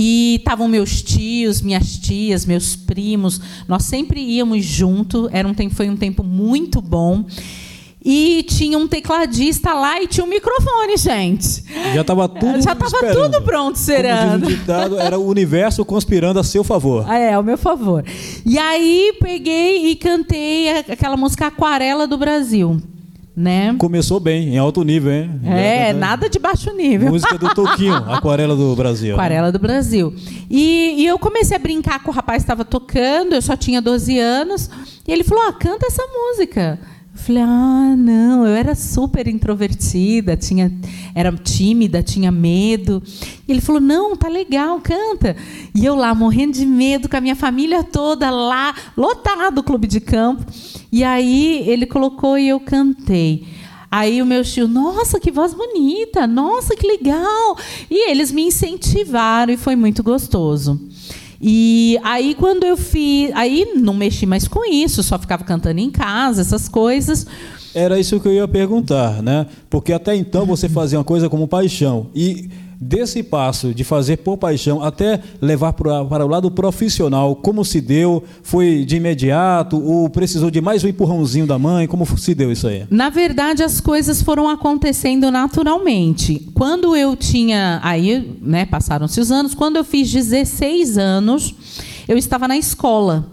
E 0.02 0.38
estavam 0.38 0.70
meus 0.70 1.02
tios, 1.02 1.62
minhas 1.62 1.98
tias, 1.98 2.46
meus 2.46 2.78
primos. 2.78 3.42
Nós 3.68 3.84
sempre 3.84 4.22
íamos 4.22 4.64
junto. 4.64 5.28
Era 5.34 5.46
um 5.46 5.54
tempo, 5.54 5.76
foi 5.76 5.90
um 5.90 5.98
tempo 5.98 6.24
muito 6.24 6.82
bom. 6.82 7.26
E 8.04 8.44
tinha 8.44 8.78
um 8.78 8.88
tecladista 8.88 9.74
lá 9.74 10.02
e 10.02 10.08
tinha 10.08 10.26
um 10.26 10.30
microfone, 10.30 10.96
gente. 10.96 11.64
Já 11.94 12.02
estava 12.02 12.30
tudo 12.30 12.62
Já 12.62 12.72
estava 12.72 13.14
tudo 13.14 13.42
pronto, 13.42 13.78
serando. 13.78 14.48
ditado, 14.48 14.98
era 14.98 15.20
o 15.20 15.28
universo 15.28 15.84
conspirando 15.84 16.40
a 16.40 16.44
seu 16.44 16.64
favor. 16.64 17.06
Ah, 17.08 17.18
é, 17.18 17.34
ao 17.34 17.44
meu 17.44 17.58
favor. 17.58 18.06
E 18.46 18.58
aí 18.58 19.14
peguei 19.20 19.92
e 19.92 19.96
cantei 19.96 20.70
aquela 20.70 21.18
música 21.18 21.48
Aquarela 21.48 22.08
do 22.08 22.18
Brasil 22.18 22.82
né? 23.40 23.74
Começou 23.78 24.20
bem, 24.20 24.50
em 24.50 24.58
alto 24.58 24.84
nível, 24.84 25.14
hein? 25.14 25.40
É, 25.46 25.94
nada 25.94 26.30
de 26.30 26.38
baixo 26.38 26.74
nível. 26.74 27.10
Música 27.10 27.38
do 27.38 27.54
Toquinho, 27.54 27.96
Aquarela 28.12 28.54
do 28.54 28.76
Brasil. 28.76 29.16
Aquarela 29.16 29.50
do 29.50 29.58
Brasil. 29.58 30.14
E, 30.50 30.96
e, 30.98 31.06
eu 31.06 31.18
comecei 31.18 31.56
a 31.56 31.60
brincar 31.60 32.04
com 32.04 32.12
o 32.12 32.14
rapaz 32.14 32.44
que 32.44 32.44
estava 32.44 32.66
tocando, 32.66 33.34
eu 33.34 33.42
só 33.42 33.56
tinha 33.56 33.82
12 33.82 34.20
anos, 34.20 34.70
e 35.08 35.12
ele 35.12 35.24
falou: 35.24 35.48
ah, 35.48 35.54
canta 35.54 35.88
essa 35.88 36.04
música. 36.06 36.78
Falei, 37.20 37.44
ah, 37.44 37.96
não, 37.98 38.48
eu 38.48 38.56
era 38.56 38.74
super 38.74 39.28
introvertida, 39.28 40.38
tinha, 40.38 40.72
era 41.14 41.32
tímida, 41.32 42.02
tinha 42.02 42.32
medo. 42.32 43.04
E 43.48 43.52
ele 43.52 43.62
falou, 43.62 43.82
não, 43.82 44.16
tá 44.16 44.28
legal, 44.28 44.80
canta. 44.82 45.36
E 45.76 45.86
eu 45.86 45.96
lá, 45.96 46.16
morrendo 46.16 46.54
de 46.54 46.66
medo, 46.66 47.10
com 47.10 47.18
a 47.18 47.22
minha 47.22 47.36
família 47.36 47.84
toda 47.84 48.30
lá, 48.30 48.74
lotado 48.96 49.60
o 49.60 49.64
clube 49.64 49.86
de 49.86 50.00
campo. 50.00 50.46
E 50.92 51.04
aí 51.04 51.64
ele 51.68 51.86
colocou 51.86 52.38
e 52.38 52.48
eu 52.48 52.60
cantei. 52.60 53.46
Aí 53.92 54.22
o 54.22 54.26
meu 54.26 54.44
tio, 54.44 54.68
nossa, 54.68 55.20
que 55.20 55.32
voz 55.32 55.54
bonita, 55.54 56.26
nossa, 56.26 56.76
que 56.76 56.88
legal. 56.88 57.58
E 57.90 58.10
eles 58.10 58.32
me 58.32 58.44
incentivaram 58.44 59.52
e 59.52 59.58
foi 59.58 59.76
muito 59.76 60.04
gostoso. 60.04 60.80
E 61.42 61.98
aí 62.04 62.36
quando 62.36 62.66
eu 62.66 62.76
fiz, 62.76 63.32
aí 63.34 63.74
não 63.76 63.94
mexi 63.94 64.26
mais 64.26 64.48
com 64.48 64.70
isso, 64.70 65.02
só 65.02 65.18
ficava 65.18 65.44
cantando 65.44 65.80
em 65.80 65.90
casa, 65.90 66.42
essas 66.42 66.68
coisas. 66.68 67.26
Era 67.74 68.00
isso 68.00 68.20
que 68.20 68.28
eu 68.28 68.34
ia 68.34 68.48
perguntar, 68.48 69.22
né? 69.22 69.46
Porque 69.70 69.94
até 69.94 70.16
então 70.16 70.46
você 70.46 70.68
fazia 70.68 70.98
uma 70.98 71.06
coisa 71.06 71.30
como 71.30 71.48
paixão 71.48 72.08
e 72.16 72.50
desse 72.80 73.22
passo 73.22 73.74
de 73.74 73.84
fazer 73.84 74.18
por 74.18 74.38
paixão 74.38 74.82
até 74.82 75.20
levar 75.42 75.74
para, 75.74 76.26
o 76.26 76.28
lado 76.28 76.50
profissional, 76.50 77.36
como 77.36 77.66
se 77.66 77.82
deu? 77.82 78.24
Foi 78.42 78.86
de 78.86 78.96
imediato 78.96 79.82
ou 79.84 80.10
precisou 80.10 80.50
de 80.50 80.62
mais 80.62 80.84
um 80.84 80.88
empurrãozinho 80.88 81.46
da 81.46 81.60
mãe? 81.60 81.88
Como 81.88 82.06
se 82.18 82.34
deu 82.34 82.52
isso 82.52 82.68
aí? 82.68 82.86
Na 82.90 83.10
verdade, 83.10 83.64
as 83.64 83.82
coisas 83.82 84.22
foram 84.22 84.48
acontecendo 84.48 85.30
naturalmente. 85.30 86.48
Quando 86.54 86.96
eu 86.96 87.18
tinha, 87.18 87.82
aí, 87.84 88.38
né, 88.42 88.66
passaram-se 88.66 89.20
os 89.20 89.30
anos, 89.30 89.54
quando 89.54 89.76
eu 89.76 89.84
fiz 89.84 90.10
16 90.12 90.98
anos, 90.98 91.54
eu 92.08 92.18
estava 92.18 92.48
na 92.48 92.58
escola. 92.58 93.30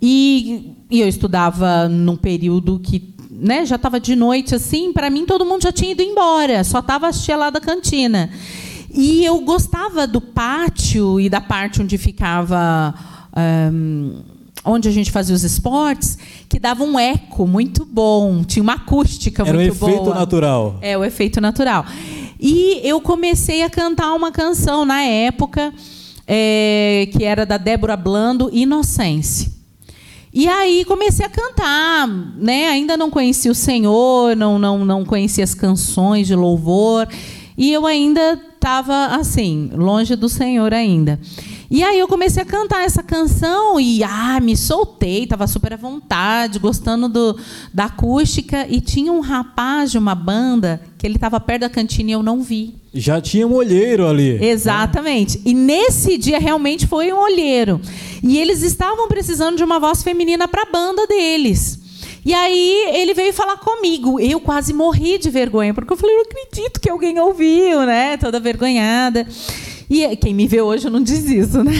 E, 0.00 0.74
e 0.90 1.00
eu 1.00 1.08
estudava 1.08 1.88
num 1.88 2.16
período 2.16 2.78
que 2.78 3.14
né, 3.30 3.66
já 3.66 3.76
estava 3.76 4.00
de 4.00 4.16
noite 4.16 4.54
assim, 4.54 4.92
para 4.92 5.10
mim 5.10 5.26
todo 5.26 5.44
mundo 5.44 5.62
já 5.62 5.72
tinha 5.72 5.92
ido 5.92 6.02
embora, 6.02 6.64
só 6.64 6.78
estava 6.78 7.08
a 7.08 7.12
tia 7.12 7.36
lá 7.36 7.50
da 7.50 7.60
cantina. 7.60 8.30
E 8.96 9.24
eu 9.24 9.40
gostava 9.40 10.06
do 10.06 10.20
pátio 10.20 11.20
e 11.20 11.28
da 11.28 11.40
parte 11.40 11.82
onde 11.82 11.98
ficava. 11.98 12.94
Um, 13.36 14.22
onde 14.64 14.88
a 14.88 14.90
gente 14.90 15.12
fazia 15.12 15.34
os 15.34 15.44
esportes, 15.44 16.18
que 16.48 16.58
dava 16.58 16.82
um 16.82 16.98
eco 16.98 17.46
muito 17.46 17.84
bom, 17.84 18.42
tinha 18.42 18.62
uma 18.62 18.72
acústica 18.72 19.44
Era 19.44 19.56
muito 19.56 19.74
boa. 19.76 19.92
Era 19.92 20.00
o 20.00 20.02
efeito 20.02 20.18
natural. 20.18 20.78
É, 20.80 20.98
o 20.98 21.04
efeito 21.04 21.40
natural. 21.40 21.86
E 22.40 22.80
eu 22.82 23.00
comecei 23.00 23.62
a 23.62 23.70
cantar 23.70 24.12
uma 24.14 24.32
canção 24.32 24.84
na 24.84 25.02
época, 25.02 25.72
é, 26.26 27.08
que 27.12 27.22
era 27.22 27.46
da 27.46 27.56
Débora 27.56 27.96
Blando, 27.96 28.50
Inocência. 28.52 29.54
E 30.38 30.46
aí 30.48 30.84
comecei 30.84 31.24
a 31.24 31.30
cantar, 31.30 32.06
né? 32.06 32.68
Ainda 32.68 32.94
não 32.94 33.08
conhecia 33.08 33.50
o 33.50 33.54
Senhor, 33.54 34.36
não, 34.36 34.58
não, 34.58 34.84
não 34.84 35.02
conhecia 35.02 35.42
as 35.42 35.54
canções 35.54 36.26
de 36.26 36.34
louvor. 36.34 37.08
E 37.56 37.72
eu 37.72 37.86
ainda 37.86 38.40
estava 38.54 39.06
assim, 39.06 39.70
longe 39.72 40.14
do 40.16 40.28
Senhor 40.28 40.74
ainda. 40.74 41.18
E 41.70 41.82
aí 41.82 41.98
eu 41.98 42.06
comecei 42.06 42.42
a 42.42 42.46
cantar 42.46 42.84
essa 42.84 43.02
canção 43.02 43.80
e 43.80 44.02
ah, 44.04 44.38
me 44.40 44.56
soltei, 44.56 45.24
estava 45.24 45.46
super 45.46 45.72
à 45.72 45.76
vontade, 45.76 46.58
gostando 46.58 47.08
do, 47.08 47.36
da 47.74 47.86
acústica. 47.86 48.66
E 48.68 48.80
tinha 48.80 49.12
um 49.12 49.20
rapaz 49.20 49.90
de 49.90 49.98
uma 49.98 50.14
banda 50.14 50.80
que 50.96 51.06
ele 51.06 51.16
estava 51.16 51.40
perto 51.40 51.62
da 51.62 51.68
cantina 51.68 52.10
e 52.10 52.12
eu 52.12 52.22
não 52.22 52.42
vi. 52.42 52.74
Já 52.94 53.20
tinha 53.20 53.46
um 53.46 53.54
olheiro 53.54 54.06
ali. 54.06 54.42
Exatamente. 54.44 55.38
Né? 55.38 55.44
E 55.46 55.54
nesse 55.54 56.16
dia 56.16 56.38
realmente 56.38 56.86
foi 56.86 57.12
um 57.12 57.18
olheiro. 57.18 57.80
E 58.22 58.38
eles 58.38 58.62
estavam 58.62 59.08
precisando 59.08 59.56
de 59.56 59.64
uma 59.64 59.80
voz 59.80 60.02
feminina 60.02 60.46
para 60.46 60.62
a 60.62 60.70
banda 60.70 61.06
deles. 61.06 61.85
E 62.26 62.34
aí 62.34 62.90
ele 62.92 63.14
veio 63.14 63.32
falar 63.32 63.56
comigo. 63.58 64.18
Eu 64.18 64.40
quase 64.40 64.74
morri 64.74 65.16
de 65.16 65.30
vergonha, 65.30 65.72
porque 65.72 65.92
eu 65.92 65.96
falei, 65.96 66.16
eu 66.16 66.22
acredito 66.22 66.80
que 66.80 66.90
alguém 66.90 67.20
ouviu, 67.20 67.86
né? 67.86 68.16
Toda 68.16 68.40
vergonhada. 68.40 69.24
E 69.88 70.16
quem 70.16 70.34
me 70.34 70.48
vê 70.48 70.60
hoje 70.60 70.90
não 70.90 71.00
diz 71.00 71.24
isso, 71.26 71.62
né? 71.62 71.70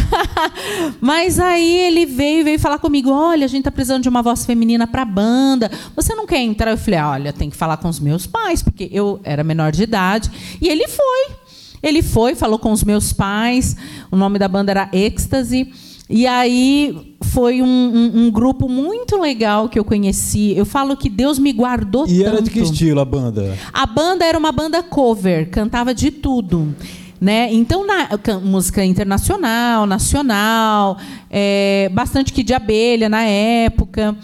Mas 1.02 1.40
aí 1.40 1.76
ele 1.78 2.06
veio 2.06 2.44
veio 2.44 2.60
falar 2.60 2.78
comigo: 2.78 3.10
olha, 3.10 3.44
a 3.44 3.48
gente 3.48 3.62
está 3.62 3.72
precisando 3.72 4.04
de 4.04 4.08
uma 4.08 4.22
voz 4.22 4.46
feminina 4.46 4.86
para 4.86 5.04
banda. 5.04 5.68
Você 5.96 6.14
não 6.14 6.28
quer 6.28 6.38
entrar? 6.38 6.70
Eu 6.70 6.78
falei: 6.78 7.00
olha, 7.00 7.32
tem 7.32 7.50
que 7.50 7.56
falar 7.56 7.78
com 7.78 7.88
os 7.88 7.98
meus 7.98 8.24
pais, 8.24 8.62
porque 8.62 8.88
eu 8.92 9.18
era 9.24 9.42
menor 9.42 9.72
de 9.72 9.82
idade. 9.82 10.30
E 10.62 10.68
ele 10.68 10.86
foi. 10.86 11.34
Ele 11.82 12.04
foi, 12.04 12.36
falou 12.36 12.60
com 12.60 12.70
os 12.70 12.84
meus 12.84 13.12
pais. 13.12 13.76
O 14.12 14.16
nome 14.16 14.38
da 14.38 14.46
banda 14.46 14.70
era 14.70 14.88
Êxtase. 14.92 15.72
E 16.08 16.26
aí 16.26 17.16
foi 17.20 17.60
um, 17.60 17.66
um, 17.66 18.26
um, 18.26 18.30
grupo 18.30 18.68
muito 18.68 19.18
legal 19.20 19.68
que 19.68 19.78
eu 19.78 19.84
conheci. 19.84 20.56
Eu 20.56 20.64
falo 20.64 20.96
que 20.96 21.08
Deus 21.08 21.38
me 21.38 21.52
guardou 21.52 22.04
e 22.04 22.08
tanto. 22.08 22.20
E 22.20 22.24
era 22.24 22.42
de 22.42 22.50
que 22.50 22.60
estilo 22.60 23.00
a 23.00 23.04
banda? 23.04 23.56
A 23.72 23.86
banda 23.86 24.24
era 24.24 24.38
uma 24.38 24.52
banda 24.52 24.82
cover, 24.82 25.50
cantava 25.50 25.92
de 25.92 26.12
tudo. 26.12 26.74
Né? 27.20 27.52
Então, 27.52 27.84
na, 27.84 28.08
música 28.40 28.84
internacional, 28.84 29.86
nacional, 29.86 30.98
é, 31.30 31.90
bastante 31.92 32.32
que 32.32 32.42
de 32.42 32.54
abelha 32.54 33.08
na 33.08 33.22
época. 33.22 34.16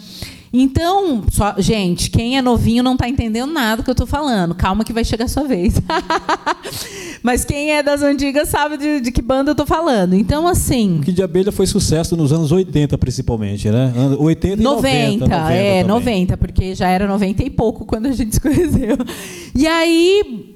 Então, 0.55 1.23
só, 1.31 1.55
gente, 1.57 2.11
quem 2.11 2.37
é 2.37 2.41
novinho 2.41 2.83
não 2.83 2.93
está 2.93 3.09
entendendo 3.09 3.51
nada 3.51 3.77
do 3.77 3.83
que 3.83 3.89
eu 3.89 3.93
estou 3.93 4.05
falando. 4.05 4.53
Calma 4.53 4.83
que 4.83 4.93
vai 4.93 5.03
chegar 5.03 5.25
a 5.25 5.27
sua 5.27 5.45
vez. 5.45 5.81
Mas 7.23 7.43
quem 7.43 7.71
é 7.71 7.81
das 7.81 8.03
antigas 8.03 8.49
sabe 8.49 8.77
de, 8.77 8.99
de 8.99 9.11
que 9.11 9.21
banda 9.21 9.49
eu 9.49 9.53
estou 9.53 9.65
falando. 9.65 10.13
Então, 10.13 10.47
assim. 10.47 10.99
O 10.99 11.01
que 11.01 11.11
de 11.11 11.23
abelha 11.23 11.51
foi 11.51 11.65
sucesso 11.65 12.15
nos 12.15 12.31
anos 12.31 12.51
80, 12.51 12.95
principalmente, 12.99 13.67
né? 13.71 13.91
80 14.19 14.61
e 14.61 14.63
90. 14.63 15.25
90, 15.25 15.27
90 15.27 15.53
é, 15.53 15.81
também. 15.81 15.83
90, 15.83 16.37
porque 16.37 16.75
já 16.75 16.87
era 16.87 17.07
90 17.07 17.43
e 17.43 17.49
pouco 17.49 17.83
quando 17.83 18.05
a 18.05 18.11
gente 18.11 18.35
se 18.35 18.39
conheceu. 18.39 18.97
E 19.55 19.65
aí, 19.65 20.52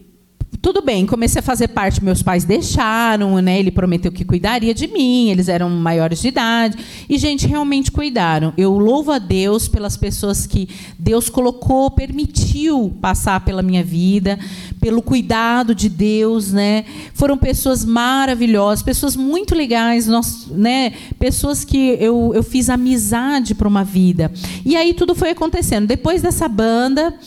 tudo 0.67 0.81
bem, 0.81 1.05
comecei 1.05 1.39
a 1.39 1.41
fazer 1.41 1.69
parte, 1.69 2.03
meus 2.03 2.21
pais 2.21 2.43
deixaram, 2.43 3.41
né? 3.41 3.57
Ele 3.57 3.71
prometeu 3.71 4.11
que 4.11 4.25
cuidaria 4.25 4.73
de 4.73 4.85
mim, 4.85 5.29
eles 5.29 5.47
eram 5.47 5.69
maiores 5.69 6.21
de 6.21 6.27
idade. 6.27 6.77
E, 7.07 7.17
gente, 7.17 7.47
realmente 7.47 7.89
cuidaram. 7.89 8.53
Eu 8.57 8.77
louvo 8.77 9.13
a 9.13 9.17
Deus 9.17 9.69
pelas 9.69 9.95
pessoas 9.95 10.45
que 10.45 10.67
Deus 10.99 11.29
colocou, 11.29 11.89
permitiu 11.89 12.93
passar 12.99 13.45
pela 13.45 13.61
minha 13.63 13.81
vida, 13.81 14.37
pelo 14.81 15.01
cuidado 15.01 15.73
de 15.73 15.87
Deus, 15.87 16.51
né? 16.51 16.83
Foram 17.13 17.37
pessoas 17.37 17.85
maravilhosas, 17.85 18.83
pessoas 18.83 19.15
muito 19.15 19.55
legais, 19.55 20.05
nós, 20.05 20.47
né? 20.47 20.91
Pessoas 21.17 21.63
que 21.63 21.95
eu, 21.97 22.33
eu 22.35 22.43
fiz 22.43 22.69
amizade 22.69 23.55
para 23.55 23.69
uma 23.69 23.85
vida. 23.85 24.29
E 24.65 24.75
aí 24.75 24.93
tudo 24.93 25.15
foi 25.15 25.29
acontecendo. 25.29 25.87
Depois 25.87 26.21
dessa 26.21 26.49
banda. 26.49 27.17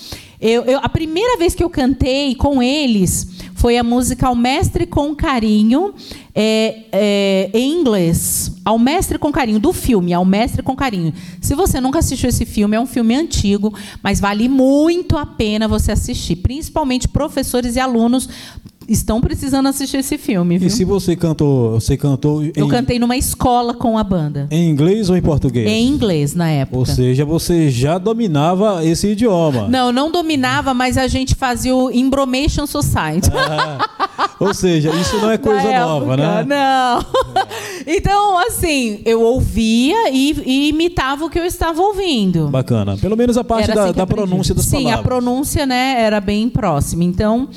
Eu, 0.41 0.65
eu, 0.65 0.79
a 0.83 0.89
primeira 0.89 1.37
vez 1.37 1.55
que 1.55 1.63
eu 1.63 1.69
cantei 1.69 2.35
com 2.35 2.63
eles 2.63 3.29
foi 3.55 3.77
a 3.77 3.85
música 3.85 4.27
Ao 4.27 4.35
Mestre 4.35 4.87
com 4.87 5.15
Carinho, 5.15 5.93
é, 6.35 6.85
é, 6.91 7.51
em 7.53 7.79
inglês. 7.79 8.53
Ao 8.65 8.79
Mestre 8.79 9.19
com 9.19 9.31
Carinho, 9.31 9.61
do 9.61 9.71
filme, 9.71 10.15
Ao 10.15 10.25
Mestre 10.25 10.63
com 10.63 10.75
Carinho. 10.75 11.13
Se 11.43 11.55
você 11.55 11.79
nunca 11.79 11.99
assistiu 11.99 12.31
esse 12.31 12.47
filme, 12.47 12.75
é 12.75 12.81
um 12.81 12.87
filme 12.87 13.15
antigo, 13.15 13.75
mas 14.03 14.19
vale 14.19 14.49
muito 14.49 15.19
a 15.19 15.27
pena 15.27 15.69
você 15.69 15.93
assistir. 15.93 16.37
Principalmente 16.37 17.07
professores 17.07 17.77
e 17.77 17.81
alunos 17.81 18.27
estão 18.93 19.21
precisando 19.21 19.69
assistir 19.69 19.99
esse 19.99 20.19
filme. 20.19 20.59
Viu? 20.59 20.69
E 20.69 20.71
se 20.71 20.85
você 20.85 21.15
cantou, 21.15 21.81
você 21.81 21.97
cantou. 21.97 22.43
Eu 22.55 22.69
cantei 22.69 22.99
numa 22.99 23.17
escola 23.17 23.73
com 23.73 23.97
a 23.97 24.05
banda. 24.05 24.49
Em 24.51 24.69
inglês 24.69 25.09
ou 25.09 25.17
em 25.17 25.23
português? 25.23 25.67
Em 25.69 25.87
inglês 25.87 26.35
na 26.35 26.51
época. 26.51 26.79
Ou 26.79 26.87
seja, 26.87 27.25
você 27.25 27.71
já 27.71 27.99
dominava 27.99 28.85
esse 28.85 29.09
idioma. 29.09 29.69
Não, 29.69 29.93
não 29.93 30.11
dominava, 30.11 30.75
mas 30.75 30.99
a 30.99 31.07
gente 31.07 31.35
fazia 31.35 31.75
o 31.75 31.91
Imbromation 31.91 32.67
Society. 32.67 33.31
Ah, 33.51 33.89
ou 34.39 34.55
seja, 34.55 34.91
isso 34.91 35.19
não 35.19 35.31
é 35.31 35.39
coisa 35.39 35.81
nova, 35.81 36.17
né? 36.17 36.45
Não. 36.47 37.05
então, 37.87 38.39
assim, 38.39 39.01
eu 39.05 39.23
ouvia 39.23 40.11
e, 40.11 40.33
e, 40.47 40.69
imitava 40.69 41.25
o 41.25 41.31
que 41.31 41.39
eu 41.39 41.45
estava 41.45 41.81
ouvindo. 41.81 42.49
Bacana. 42.49 42.97
Pelo 42.97 43.17
menos 43.17 43.37
a 43.37 43.45
parte 43.45 43.73
da, 43.73 43.85
assim 43.85 43.93
da 43.93 44.07
pronúncia 44.07 44.55
das 44.55 44.65
Sim, 44.65 44.85
palavras. 44.85 44.95
Sim, 44.95 45.01
a 45.01 45.03
pronúncia, 45.03 45.67
né, 45.67 45.97
era 45.99 46.21
bem 46.21 46.49
próxima. 46.49 47.05
Então. 47.05 47.49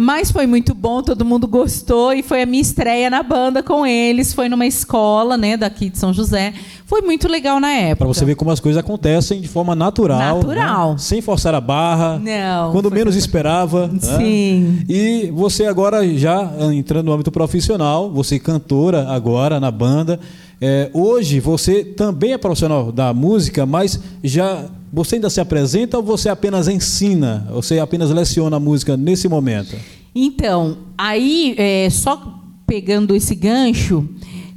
Mas 0.00 0.32
foi 0.32 0.46
muito 0.46 0.74
bom, 0.74 1.02
todo 1.02 1.26
mundo 1.26 1.46
gostou 1.46 2.14
e 2.14 2.22
foi 2.22 2.40
a 2.40 2.46
minha 2.46 2.62
estreia 2.62 3.10
na 3.10 3.22
banda 3.22 3.62
com 3.62 3.86
eles. 3.86 4.32
Foi 4.32 4.48
numa 4.48 4.64
escola, 4.64 5.36
né, 5.36 5.58
daqui 5.58 5.90
de 5.90 5.98
São 5.98 6.10
José. 6.10 6.54
Foi 6.86 7.02
muito 7.02 7.28
legal 7.28 7.60
na 7.60 7.70
época. 7.70 7.96
Para 7.96 8.08
você 8.08 8.24
ver 8.24 8.34
como 8.34 8.50
as 8.50 8.60
coisas 8.60 8.80
acontecem 8.80 9.42
de 9.42 9.46
forma 9.46 9.76
natural. 9.76 10.36
Natural. 10.36 10.92
Né? 10.92 10.98
Sem 10.98 11.20
forçar 11.20 11.54
a 11.54 11.60
barra. 11.60 12.18
Não. 12.18 12.72
Quando 12.72 12.90
menos 12.90 13.12
foi... 13.12 13.18
esperava. 13.18 13.88
Né? 13.88 13.98
Sim. 14.00 14.60
Né? 14.60 14.84
E 14.88 15.30
você 15.34 15.66
agora 15.66 16.02
já 16.16 16.50
entrando 16.72 17.04
no 17.04 17.12
âmbito 17.12 17.30
profissional, 17.30 18.10
você 18.10 18.38
cantora 18.38 19.06
agora 19.10 19.60
na 19.60 19.70
banda. 19.70 20.18
É, 20.62 20.90
hoje 20.94 21.40
você 21.40 21.84
também 21.84 22.32
é 22.32 22.38
profissional 22.38 22.90
da 22.90 23.12
música, 23.12 23.66
mas 23.66 24.00
já 24.24 24.64
Você 24.92 25.16
ainda 25.16 25.30
se 25.30 25.40
apresenta 25.40 25.96
ou 25.96 26.02
você 26.02 26.28
apenas 26.28 26.66
ensina? 26.66 27.46
Você 27.52 27.78
apenas 27.78 28.10
leciona 28.10 28.56
a 28.56 28.60
música 28.60 28.96
nesse 28.96 29.28
momento? 29.28 29.76
Então, 30.12 30.78
aí, 30.98 31.54
é, 31.56 31.88
só 31.90 32.40
pegando 32.66 33.14
esse 33.14 33.34
gancho, 33.34 34.08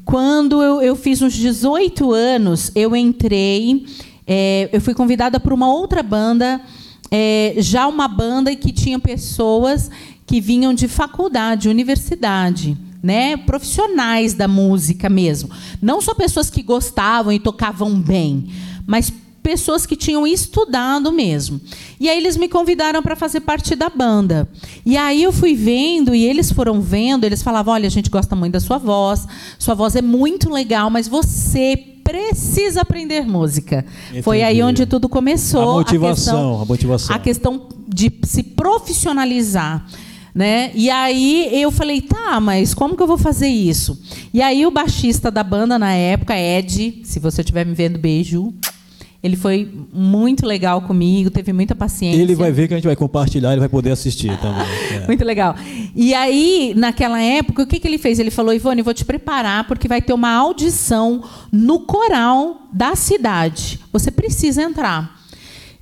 quando 0.03 0.61
eu, 0.61 0.81
eu 0.81 0.95
fiz 0.95 1.21
uns 1.21 1.33
18 1.33 2.11
anos, 2.11 2.71
eu 2.73 2.95
entrei, 2.95 3.85
é, 4.25 4.69
eu 4.73 4.81
fui 4.81 4.95
convidada 4.95 5.39
por 5.39 5.53
uma 5.53 5.71
outra 5.71 6.01
banda, 6.01 6.59
é, 7.11 7.53
já 7.57 7.87
uma 7.87 8.07
banda 8.07 8.55
que 8.55 8.71
tinha 8.71 8.97
pessoas 8.97 9.91
que 10.25 10.41
vinham 10.41 10.73
de 10.73 10.87
faculdade, 10.87 11.69
universidade. 11.69 12.77
Né, 13.03 13.35
profissionais 13.35 14.33
da 14.33 14.47
música 14.47 15.09
mesmo. 15.09 15.49
Não 15.81 15.99
só 15.99 16.15
pessoas 16.15 16.49
que 16.49 16.63
gostavam 16.63 17.33
e 17.33 17.37
tocavam 17.37 17.99
bem, 17.99 18.47
mas 18.87 19.11
pessoas 19.43 19.85
que 19.85 19.95
tinham 19.95 20.25
estudado 20.25 21.11
mesmo. 21.11 21.59
E 21.99 22.09
aí 22.09 22.17
eles 22.17 22.37
me 22.37 22.47
convidaram 22.47 23.03
para 23.03 23.15
fazer 23.15 23.41
parte 23.41 23.75
da 23.75 23.89
banda. 23.89 24.47
E 24.85 24.95
aí 24.95 25.21
eu 25.21 25.33
fui 25.33 25.53
vendo 25.53 26.15
e 26.15 26.23
eles 26.23 26.51
foram 26.51 26.81
vendo, 26.81 27.25
eles 27.25 27.43
falavam: 27.43 27.73
"Olha, 27.73 27.85
a 27.85 27.91
gente 27.91 28.09
gosta 28.09 28.35
muito 28.35 28.53
da 28.53 28.59
sua 28.61 28.77
voz. 28.77 29.27
Sua 29.59 29.75
voz 29.75 29.95
é 29.95 30.01
muito 30.01 30.49
legal, 30.49 30.89
mas 30.89 31.07
você 31.07 31.75
precisa 32.03 32.81
aprender 32.81 33.27
música". 33.27 33.85
Entendi. 34.07 34.23
Foi 34.23 34.41
aí 34.41 34.63
onde 34.63 34.85
tudo 34.85 35.09
começou. 35.09 35.71
A 35.71 35.73
motivação, 35.73 36.09
a, 36.09 36.15
questão, 36.15 36.61
a 36.61 36.65
motivação. 36.65 37.15
A 37.15 37.19
questão 37.19 37.67
de 37.87 38.11
se 38.23 38.41
profissionalizar. 38.41 39.85
Né? 40.35 40.71
E 40.73 40.89
aí 40.89 41.61
eu 41.61 41.69
falei, 41.69 42.01
tá, 42.01 42.39
mas 42.39 42.73
como 42.73 42.95
que 42.97 43.03
eu 43.03 43.05
vou 43.05 43.19
fazer 43.19 43.49
isso? 43.49 44.01
E 44.33 44.41
aí 44.41 44.65
o 44.65 44.71
baixista 44.71 45.29
da 45.29 45.43
banda 45.43 45.77
na 45.77 45.93
época, 45.93 46.35
Ed, 46.35 47.01
se 47.03 47.19
você 47.19 47.41
estiver 47.41 47.63
me 47.63 47.75
vendo, 47.75 47.99
beijo. 47.99 48.51
Ele 49.23 49.37
foi 49.37 49.71
muito 49.93 50.45
legal 50.45 50.81
comigo, 50.81 51.29
teve 51.29 51.53
muita 51.53 51.73
paciência. 51.73 52.21
Ele 52.21 52.35
vai 52.35 52.51
ver 52.51 52.67
que 52.67 52.73
a 52.73 52.77
gente 52.77 52.87
vai 52.87 52.95
compartilhar, 52.95 53.51
ele 53.51 53.61
vai 53.61 53.69
poder 53.69 53.91
assistir 53.91 54.37
também. 54.39 54.67
É. 54.91 55.07
muito 55.07 55.23
legal. 55.23 55.55
E 55.95 56.13
aí, 56.13 56.73
naquela 56.75 57.21
época, 57.21 57.63
o 57.63 57.65
que, 57.65 57.79
que 57.79 57.87
ele 57.87 57.97
fez? 57.97 58.19
Ele 58.19 58.29
falou: 58.29 58.53
Ivone, 58.53 58.81
vou 58.81 58.93
te 58.93 59.05
preparar, 59.05 59.65
porque 59.65 59.87
vai 59.87 60.01
ter 60.01 60.11
uma 60.11 60.29
audição 60.29 61.23
no 61.49 61.79
coral 61.79 62.67
da 62.73 62.97
cidade. 62.97 63.79
Você 63.93 64.11
precisa 64.11 64.61
entrar. 64.61 65.23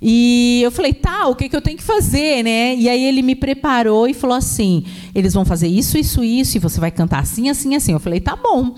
E 0.04 0.60
eu 0.64 0.72
falei, 0.72 0.92
tá, 0.92 1.28
o 1.28 1.36
que, 1.36 1.48
que 1.48 1.54
eu 1.54 1.60
tenho 1.60 1.76
que 1.76 1.82
fazer, 1.82 2.42
né? 2.42 2.74
E 2.74 2.88
aí 2.88 3.04
ele 3.04 3.22
me 3.22 3.36
preparou 3.36 4.08
e 4.08 4.14
falou 4.14 4.36
assim: 4.36 4.84
eles 5.14 5.32
vão 5.32 5.44
fazer 5.44 5.68
isso, 5.68 5.96
isso, 5.96 6.24
isso, 6.24 6.56
e 6.56 6.60
você 6.60 6.80
vai 6.80 6.90
cantar 6.90 7.20
assim, 7.20 7.48
assim, 7.48 7.76
assim. 7.76 7.92
Eu 7.92 8.00
falei, 8.00 8.20
tá 8.20 8.36
bom. 8.36 8.74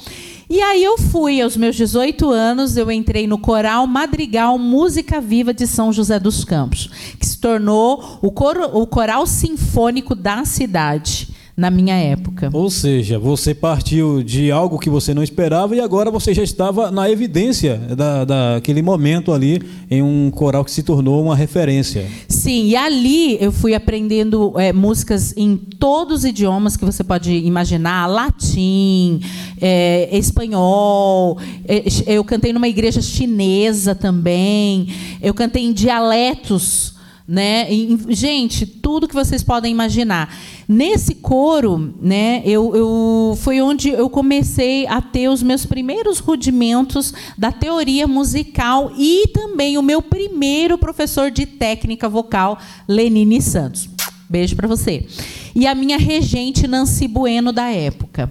E 0.56 0.62
aí 0.62 0.84
eu 0.84 0.96
fui, 0.96 1.40
aos 1.40 1.56
meus 1.56 1.74
18 1.74 2.30
anos, 2.30 2.76
eu 2.76 2.88
entrei 2.88 3.26
no 3.26 3.36
Coral 3.36 3.88
Madrigal 3.88 4.56
Música 4.56 5.20
Viva 5.20 5.52
de 5.52 5.66
São 5.66 5.92
José 5.92 6.20
dos 6.20 6.44
Campos, 6.44 6.88
que 7.18 7.26
se 7.26 7.40
tornou 7.40 8.20
o, 8.22 8.30
coro, 8.30 8.62
o 8.72 8.86
coral 8.86 9.26
sinfônico 9.26 10.14
da 10.14 10.44
cidade 10.44 11.33
na 11.56 11.70
minha 11.70 11.94
época. 11.94 12.50
Ou 12.52 12.68
seja, 12.68 13.18
você 13.18 13.54
partiu 13.54 14.22
de 14.22 14.50
algo 14.50 14.78
que 14.78 14.90
você 14.90 15.14
não 15.14 15.22
esperava 15.22 15.76
e 15.76 15.80
agora 15.80 16.10
você 16.10 16.34
já 16.34 16.42
estava 16.42 16.90
na 16.90 17.08
evidência 17.08 17.76
da, 17.96 18.24
daquele 18.24 18.82
momento 18.82 19.32
ali 19.32 19.62
em 19.88 20.02
um 20.02 20.30
coral 20.30 20.64
que 20.64 20.70
se 20.70 20.82
tornou 20.82 21.22
uma 21.22 21.36
referência. 21.36 22.08
Sim, 22.28 22.66
e 22.66 22.76
ali 22.76 23.38
eu 23.40 23.52
fui 23.52 23.74
aprendendo 23.74 24.58
é, 24.58 24.72
músicas 24.72 25.32
em 25.36 25.56
todos 25.56 26.20
os 26.20 26.24
idiomas 26.24 26.76
que 26.76 26.84
você 26.84 27.04
pode 27.04 27.32
imaginar, 27.32 28.06
latim, 28.06 29.20
é, 29.60 30.08
espanhol. 30.16 31.38
É, 31.68 31.84
eu 32.06 32.24
cantei 32.24 32.52
numa 32.52 32.68
igreja 32.68 33.00
chinesa 33.00 33.94
também. 33.94 34.88
Eu 35.22 35.32
cantei 35.32 35.64
em 35.64 35.72
dialetos 35.72 36.93
né? 37.26 37.72
E, 37.72 37.98
gente, 38.10 38.66
tudo 38.66 39.08
que 39.08 39.14
vocês 39.14 39.42
podem 39.42 39.72
imaginar. 39.72 40.36
Nesse 40.68 41.14
coro, 41.14 41.94
né, 42.00 42.42
eu, 42.44 42.76
eu, 42.76 43.38
foi 43.40 43.62
onde 43.62 43.88
eu 43.88 44.10
comecei 44.10 44.86
a 44.86 45.00
ter 45.00 45.28
os 45.28 45.42
meus 45.42 45.64
primeiros 45.64 46.18
rudimentos 46.18 47.14
da 47.36 47.50
teoria 47.50 48.06
musical 48.06 48.92
e 48.98 49.28
também 49.28 49.78
o 49.78 49.82
meu 49.82 50.02
primeiro 50.02 50.76
professor 50.76 51.30
de 51.30 51.46
técnica 51.46 52.08
vocal, 52.08 52.58
Lenine 52.86 53.40
Santos. 53.40 53.88
Beijo 54.28 54.56
para 54.56 54.68
você. 54.68 55.06
E 55.54 55.66
a 55.66 55.74
minha 55.74 55.96
regente 55.96 56.66
Nancy 56.66 57.06
Bueno 57.06 57.52
da 57.52 57.70
época. 57.70 58.30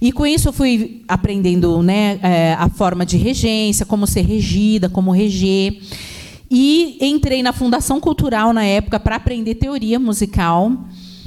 E 0.00 0.10
com 0.10 0.26
isso 0.26 0.48
eu 0.48 0.52
fui 0.52 1.02
aprendendo 1.06 1.82
né, 1.82 2.18
é, 2.22 2.56
a 2.58 2.68
forma 2.68 3.06
de 3.06 3.16
regência, 3.16 3.86
como 3.86 4.06
ser 4.06 4.22
regida, 4.22 4.88
como 4.88 5.12
reger. 5.12 5.78
E 6.56 6.98
entrei 7.00 7.42
na 7.42 7.52
Fundação 7.52 8.00
Cultural 8.00 8.52
na 8.52 8.64
época 8.64 9.00
para 9.00 9.16
aprender 9.16 9.56
teoria 9.56 9.98
musical. 9.98 10.72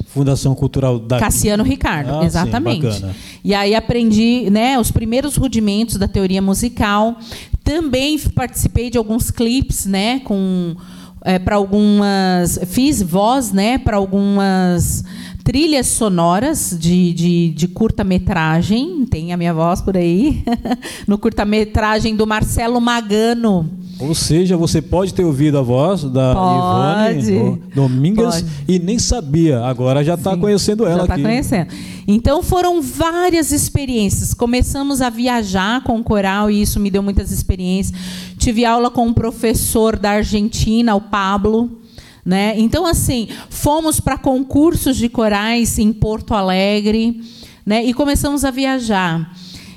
Fundação 0.08 0.56
Cultural 0.56 0.98
da 0.98 1.20
Cassiano 1.20 1.66
Ricardo, 1.66 2.22
ah, 2.22 2.26
exatamente. 2.26 2.90
Sim, 2.94 3.10
e 3.44 3.54
aí 3.54 3.76
aprendi, 3.76 4.50
né, 4.50 4.80
os 4.80 4.90
primeiros 4.90 5.36
rudimentos 5.36 5.98
da 5.98 6.08
teoria 6.08 6.42
musical. 6.42 7.18
Também 7.62 8.18
participei 8.34 8.90
de 8.90 8.98
alguns 8.98 9.30
clipes, 9.30 9.86
né, 9.86 10.22
com 10.22 10.78
é, 11.26 11.38
para 11.38 11.58
algumas 11.58 12.58
fiz 12.68 13.02
voz, 13.02 13.52
né, 13.52 13.78
para 13.78 13.98
algumas 13.98 15.04
trilhas 15.48 15.88
sonoras 15.88 16.76
de, 16.78 17.14
de, 17.14 17.50
de 17.52 17.68
curta-metragem. 17.70 19.06
Tem 19.10 19.32
a 19.32 19.38
minha 19.38 19.54
voz 19.54 19.82
por 19.82 19.96
aí. 19.96 20.44
no 21.08 21.18
curta-metragem 21.18 22.18
do 22.18 22.28
Marcelo 22.28 22.82
Magano 22.82 23.66
ou 24.00 24.14
seja, 24.14 24.56
você 24.56 24.80
pode 24.80 25.14
ter 25.14 25.24
ouvido 25.24 25.58
a 25.58 25.62
voz 25.62 26.04
da 26.04 26.34
pode, 26.36 27.32
Ivone 27.32 27.62
Domingas 27.74 28.42
pode. 28.42 28.48
e 28.68 28.78
nem 28.78 29.00
sabia. 29.00 29.62
Agora 29.62 30.04
já 30.04 30.14
está 30.14 30.38
conhecendo 30.38 30.86
ela 30.86 31.02
já 31.02 31.08
tá 31.08 31.14
aqui. 31.16 31.24
Já 31.24 31.30
está 31.40 31.56
conhecendo. 31.58 32.04
Então 32.08 32.44
foram 32.44 32.80
várias 32.80 33.52
experiências. 33.52 34.36
Começamos 34.36 35.02
a 35.02 35.10
viajar 35.10 35.84
com 35.84 35.98
o 35.98 36.04
coral 36.04 36.52
e 36.52 36.62
isso 36.62 36.80
me 36.80 36.92
deu 36.92 37.02
muitas 37.02 37.32
experiências. 37.32 38.00
Tive 38.38 38.66
aula 38.66 38.92
com 38.92 39.08
um 39.08 39.14
professor 39.14 39.98
da 39.98 40.12
Argentina, 40.12 40.94
o 40.94 41.02
Pablo. 41.02 41.80
Né? 42.28 42.60
Então, 42.60 42.86
assim, 42.86 43.30
fomos 43.50 44.02
para 44.02 44.18
concursos 44.18 44.98
de 44.98 45.08
corais 45.08 45.80
em 45.80 45.94
Porto 45.94 46.34
Alegre 46.34 47.22
né? 47.66 47.86
e 47.86 47.94
começamos 47.94 48.44
a 48.44 48.52
viajar. 48.52 49.34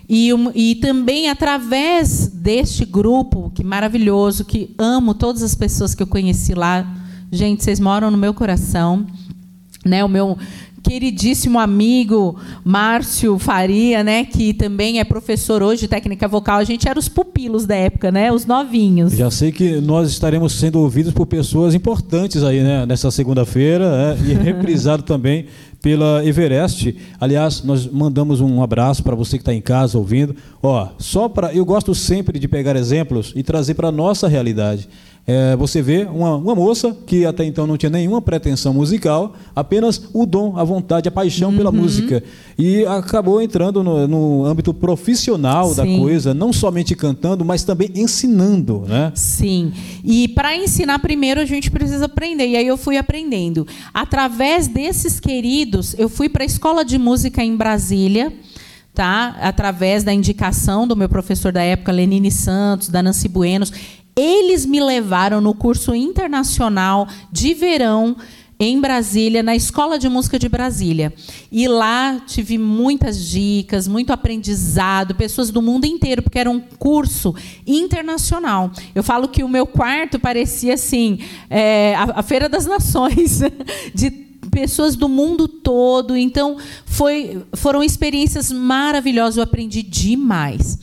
E, 0.08 0.30
e 0.56 0.74
também 0.74 1.30
através 1.30 2.26
deste 2.26 2.84
grupo, 2.84 3.52
que 3.54 3.62
maravilhoso, 3.62 4.44
que 4.44 4.74
amo 4.76 5.14
todas 5.14 5.44
as 5.44 5.54
pessoas 5.54 5.94
que 5.94 6.02
eu 6.02 6.08
conheci 6.08 6.52
lá. 6.52 6.92
Gente, 7.30 7.62
vocês 7.62 7.78
moram 7.78 8.10
no 8.10 8.18
meu 8.18 8.34
coração. 8.34 9.06
Né, 9.86 10.04
o 10.04 10.08
meu 10.08 10.36
queridíssimo 10.82 11.58
amigo 11.58 12.36
Márcio 12.64 13.38
Faria, 13.38 14.02
né, 14.02 14.24
que 14.24 14.52
também 14.54 14.98
é 15.00 15.04
professor 15.04 15.62
hoje 15.62 15.82
de 15.82 15.88
técnica 15.88 16.26
vocal. 16.26 16.58
A 16.58 16.64
gente 16.64 16.88
era 16.88 16.98
os 16.98 17.08
pupilos 17.08 17.66
da 17.66 17.74
época, 17.74 18.10
né, 18.10 18.32
os 18.32 18.46
novinhos. 18.46 19.12
Já 19.12 19.30
sei 19.30 19.52
que 19.52 19.80
nós 19.80 20.10
estaremos 20.10 20.52
sendo 20.52 20.80
ouvidos 20.80 21.12
por 21.12 21.26
pessoas 21.26 21.74
importantes 21.74 22.42
aí, 22.42 22.62
né, 22.62 22.86
nessa 22.86 23.10
segunda-feira, 23.10 24.16
é, 24.18 24.30
e 24.30 24.34
reprisado 24.34 25.02
também 25.02 25.46
pela 25.82 26.24
Everest. 26.24 26.94
Aliás, 27.18 27.62
nós 27.62 27.86
mandamos 27.86 28.40
um 28.40 28.62
abraço 28.62 29.02
para 29.02 29.14
você 29.14 29.38
que 29.38 29.42
está 29.42 29.54
em 29.54 29.60
casa 29.60 29.98
ouvindo. 29.98 30.36
Ó, 30.62 30.88
só 30.98 31.28
para 31.28 31.54
eu 31.54 31.64
gosto 31.64 31.94
sempre 31.94 32.38
de 32.38 32.46
pegar 32.46 32.76
exemplos 32.76 33.32
e 33.34 33.42
trazer 33.42 33.74
para 33.74 33.88
a 33.88 33.92
nossa 33.92 34.28
realidade. 34.28 34.88
É, 35.26 35.54
você 35.54 35.80
vê 35.80 36.08
uma, 36.10 36.36
uma, 36.36 36.54
moça 36.54 36.96
que 37.06 37.24
até 37.24 37.44
então 37.44 37.66
não 37.66 37.76
tinha 37.76 37.90
nenhuma 37.90 38.20
pretensão 38.20 38.74
musical, 38.74 39.34
apenas 39.54 40.08
o 40.12 40.26
dom, 40.26 40.56
a 40.56 40.64
vontade, 40.64 41.08
a 41.08 41.12
paixão 41.12 41.50
uhum. 41.50 41.56
pela 41.56 41.70
música. 41.70 42.22
E 42.58 42.84
acabou 42.86 43.40
entrando 43.40 43.82
no, 43.82 44.08
no 44.08 44.44
âmbito 44.44 44.74
profissional 44.74 45.68
Sim. 45.68 45.76
da 45.76 45.86
coisa, 45.86 46.34
não 46.34 46.52
somente 46.52 46.96
cantando, 46.96 47.44
mas 47.44 47.62
também 47.62 47.90
ensinando. 47.94 48.84
Né? 48.88 49.12
Sim. 49.14 49.72
E 50.02 50.26
para 50.28 50.56
ensinar, 50.56 50.98
primeiro 50.98 51.40
a 51.40 51.44
gente 51.44 51.70
precisa 51.70 52.06
aprender. 52.06 52.48
E 52.48 52.56
aí 52.56 52.66
eu 52.66 52.76
fui 52.76 52.96
aprendendo. 52.96 53.66
Através 53.94 54.66
desses 54.66 55.20
queridos, 55.20 55.94
eu 55.96 56.08
fui 56.08 56.28
para 56.28 56.42
a 56.42 56.46
escola 56.46 56.84
de 56.84 56.98
música 56.98 57.42
em 57.44 57.56
Brasília. 57.56 58.32
Tá? 58.92 59.36
através 59.40 60.02
da 60.02 60.12
indicação 60.12 60.86
do 60.86 60.96
meu 60.96 61.08
professor 61.08 61.52
da 61.52 61.62
época, 61.62 61.92
Lenine 61.92 62.30
Santos, 62.30 62.88
da 62.88 63.02
Nancy 63.02 63.28
Buenos. 63.28 63.72
Eles 64.16 64.66
me 64.66 64.80
levaram 64.80 65.40
no 65.40 65.54
curso 65.54 65.94
internacional 65.94 67.08
de 67.32 67.54
verão 67.54 68.16
em 68.62 68.78
Brasília, 68.78 69.42
na 69.42 69.56
Escola 69.56 69.98
de 69.98 70.06
Música 70.06 70.38
de 70.38 70.46
Brasília. 70.46 71.14
E 71.50 71.66
lá 71.66 72.20
tive 72.26 72.58
muitas 72.58 73.26
dicas, 73.26 73.88
muito 73.88 74.12
aprendizado, 74.12 75.14
pessoas 75.14 75.50
do 75.50 75.62
mundo 75.62 75.86
inteiro, 75.86 76.20
porque 76.20 76.38
era 76.38 76.50
um 76.50 76.60
curso 76.60 77.34
internacional. 77.66 78.70
Eu 78.94 79.02
falo 79.02 79.28
que 79.28 79.42
o 79.42 79.48
meu 79.48 79.66
quarto 79.66 80.18
parecia 80.18 80.74
assim, 80.74 81.20
é, 81.48 81.94
a, 81.96 82.22
Feira 82.22 82.50
das 82.50 82.66
Nações, 82.66 83.40
de 83.94 84.10
pessoas 84.50 84.94
do 84.94 85.08
mundo 85.08 85.48
todo. 85.48 86.14
Então, 86.14 86.58
foi, 86.84 87.42
foram 87.54 87.82
experiências 87.82 88.52
maravilhosas, 88.52 89.38
eu 89.38 89.42
aprendi 89.42 89.82
demais. 89.82 90.78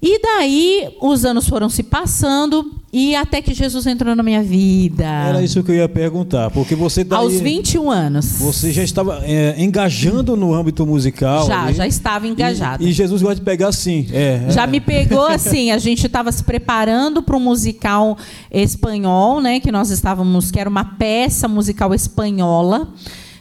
E 0.00 0.20
daí 0.20 0.88
os 1.00 1.24
anos 1.24 1.48
foram 1.48 1.70
se 1.70 1.82
passando 1.82 2.74
e 2.92 3.16
até 3.16 3.40
que 3.40 3.54
Jesus 3.54 3.86
entrou 3.86 4.14
na 4.14 4.22
minha 4.22 4.42
vida. 4.42 5.04
Era 5.04 5.42
isso 5.42 5.62
que 5.62 5.70
eu 5.70 5.74
ia 5.74 5.88
perguntar, 5.88 6.50
porque 6.50 6.74
você 6.74 7.02
daí, 7.02 7.18
Aos 7.18 7.40
21 7.40 7.90
anos. 7.90 8.26
Você 8.38 8.72
já 8.72 8.82
estava 8.82 9.22
é, 9.24 9.54
engajando 9.58 10.36
no 10.36 10.54
âmbito 10.54 10.86
musical. 10.86 11.46
Já, 11.46 11.64
ali, 11.64 11.74
já 11.74 11.86
estava 11.86 12.26
engajada. 12.26 12.84
E, 12.84 12.88
e, 12.88 12.92
Jesus 12.92 13.22
gosta 13.22 13.36
de 13.36 13.42
pegar 13.42 13.68
assim. 13.68 14.06
É, 14.12 14.46
já 14.50 14.64
é. 14.64 14.66
me 14.66 14.80
pegou 14.80 15.26
assim. 15.26 15.70
A 15.70 15.78
gente 15.78 16.06
estava 16.06 16.30
se 16.30 16.44
preparando 16.44 17.22
para 17.22 17.36
um 17.36 17.40
musical 17.40 18.18
espanhol, 18.50 19.40
né? 19.40 19.60
Que 19.60 19.72
nós 19.72 19.90
estávamos, 19.90 20.50
que 20.50 20.60
era 20.60 20.68
uma 20.68 20.84
peça 20.84 21.48
musical 21.48 21.94
espanhola 21.94 22.88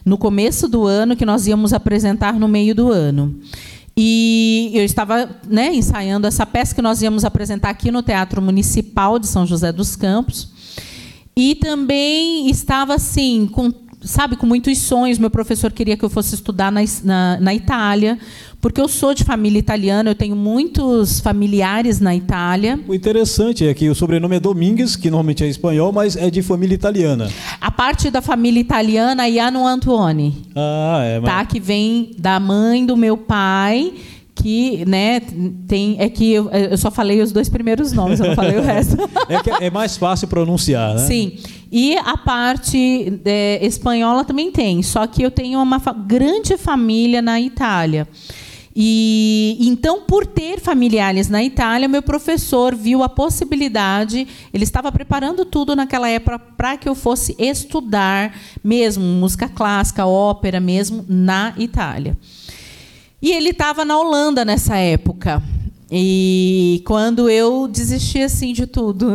no 0.06 0.18
começo 0.18 0.68
do 0.68 0.86
ano 0.86 1.16
que 1.16 1.26
nós 1.26 1.48
íamos 1.48 1.74
apresentar 1.74 2.34
no 2.40 2.48
meio 2.48 2.76
do 2.76 2.92
ano. 2.92 3.36
E 3.98 4.72
eu 4.74 4.84
estava 4.84 5.30
né, 5.48 5.74
ensaiando 5.74 6.28
essa 6.28 6.46
peça 6.46 6.76
que 6.76 6.82
nós 6.82 7.02
íamos 7.02 7.24
apresentar 7.24 7.70
aqui 7.70 7.92
no 7.92 8.04
Teatro 8.04 8.42
Municipal 8.42 9.18
de 9.18 9.28
São 9.28 9.46
José 9.46 9.72
dos 9.72 9.96
Campos. 9.96 10.50
E 11.36 11.56
também 11.56 12.50
estava 12.50 12.96
assim, 12.96 13.48
com, 13.48 13.72
sabe, 14.06 14.36
com 14.36 14.46
muitos 14.46 14.78
sonhos. 14.78 15.18
Meu 15.18 15.30
professor 15.30 15.72
queria 15.72 15.98
que 15.98 16.06
eu 16.06 16.10
fosse 16.10 16.36
estudar 16.36 16.72
na, 16.72 16.82
na, 17.04 17.40
na 17.40 17.54
Itália, 17.54 18.18
porque 18.62 18.80
eu 18.80 18.88
sou 18.88 19.14
de 19.14 19.24
família 19.24 19.60
italiana, 19.60 20.12
eu 20.12 20.16
tenho 20.16 20.36
muitos 20.36 21.20
familiares 21.20 22.00
na 22.00 22.16
Itália. 22.16 22.80
O 22.88 22.94
interessante 22.94 23.68
é 23.68 23.74
que 23.74 23.90
o 23.90 23.96
sobrenome 23.96 24.38
é 24.38 24.40
Domingues, 24.40 24.96
que 24.96 25.10
normalmente 25.10 25.44
é 25.44 25.48
espanhol, 25.48 25.92
mas 25.92 26.16
é 26.16 26.30
de 26.30 26.42
família 26.42 26.76
italiana. 26.76 27.30
A 27.60 27.72
parte 27.72 28.10
da 28.10 28.22
família 28.22 28.60
italiana 28.60 29.26
é 29.26 29.32
Iano 29.32 29.66
Antuoni. 29.66 30.46
Ah, 30.56 31.02
é. 31.04 31.20
Mas... 31.20 31.30
Tá, 31.30 31.46
que 31.46 31.60
vem 31.60 32.12
da 32.18 32.40
mãe 32.40 32.86
do 32.86 32.96
meu 32.96 33.18
pai 33.18 33.94
que, 34.36 34.84
né, 34.86 35.22
tem 35.66 35.96
é 35.98 36.10
que 36.10 36.34
eu, 36.34 36.50
eu, 36.52 36.78
só 36.78 36.92
falei 36.92 37.22
os 37.22 37.32
dois 37.32 37.48
primeiros 37.48 37.94
nomes, 37.94 38.20
eu 38.20 38.28
não 38.28 38.36
falei 38.36 38.58
o 38.58 38.62
resto. 38.62 38.98
é, 39.62 39.68
é 39.68 39.70
mais 39.70 39.96
fácil 39.96 40.28
pronunciar, 40.28 40.96
né? 40.96 41.02
Sim. 41.08 41.38
E 41.78 41.98
a 41.98 42.16
parte 42.16 43.20
é, 43.26 43.60
espanhola 43.62 44.24
também 44.24 44.50
tem, 44.50 44.82
só 44.82 45.06
que 45.06 45.22
eu 45.22 45.30
tenho 45.30 45.62
uma 45.62 45.78
fa 45.78 45.92
grande 45.92 46.56
família 46.56 47.22
na 47.22 47.42
Itália. 47.42 48.08
E 48.74 49.58
então, 49.60 50.04
por 50.04 50.26
ter 50.26 50.62
familiares 50.62 51.28
na 51.28 51.44
Itália, 51.44 51.90
meu 51.90 52.02
professor 52.02 52.74
viu 52.74 53.04
a 53.04 53.10
possibilidade, 53.10 54.26
ele 54.54 54.64
estava 54.64 54.90
preparando 54.90 55.44
tudo 55.44 55.76
naquela 55.76 56.08
época 56.08 56.40
para 56.40 56.78
que 56.78 56.88
eu 56.88 56.96
fosse 56.96 57.36
estudar 57.38 58.34
mesmo 58.64 59.04
música 59.04 59.50
clássica, 59.50 60.06
ópera 60.06 60.62
mesmo 60.62 61.04
na 61.10 61.54
Itália. 61.58 62.18
E 63.22 63.34
ele 63.34 63.50
estava 63.50 63.84
na 63.84 64.00
Holanda 64.00 64.46
nessa 64.46 64.78
época. 64.78 65.44
E 65.92 66.82
quando 66.86 67.30
eu 67.30 67.68
desisti 67.68 68.20
assim 68.20 68.54
de 68.54 68.66
tudo. 68.66 69.14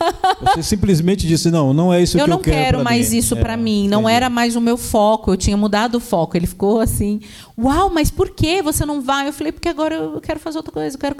Você 0.54 0.62
simplesmente 0.62 1.26
disse: 1.26 1.50
não, 1.50 1.72
não 1.72 1.92
é 1.92 2.02
isso 2.02 2.18
eu 2.18 2.26
que 2.26 2.30
eu 2.30 2.38
quero. 2.38 2.56
Eu 2.56 2.56
não 2.56 2.64
quero 2.64 2.84
mais 2.84 3.10
mim. 3.10 3.16
isso 3.18 3.34
é, 3.34 3.40
para 3.40 3.56
mim. 3.56 3.88
Não 3.88 4.02
entendi. 4.02 4.16
era 4.16 4.30
mais 4.30 4.54
o 4.54 4.60
meu 4.60 4.76
foco. 4.76 5.32
Eu 5.32 5.36
tinha 5.36 5.56
mudado 5.56 5.94
o 5.96 6.00
foco. 6.00 6.36
Ele 6.36 6.46
ficou 6.46 6.80
assim: 6.80 7.20
Uau, 7.58 7.90
mas 7.90 8.10
por 8.10 8.30
que 8.30 8.60
você 8.60 8.84
não 8.84 9.00
vai? 9.00 9.28
Eu 9.28 9.32
falei: 9.32 9.50
Porque 9.50 9.68
agora 9.68 9.94
eu 9.94 10.20
quero 10.20 10.38
fazer 10.38 10.58
outra 10.58 10.72
coisa. 10.72 10.96
Eu 10.96 11.00
quero... 11.00 11.16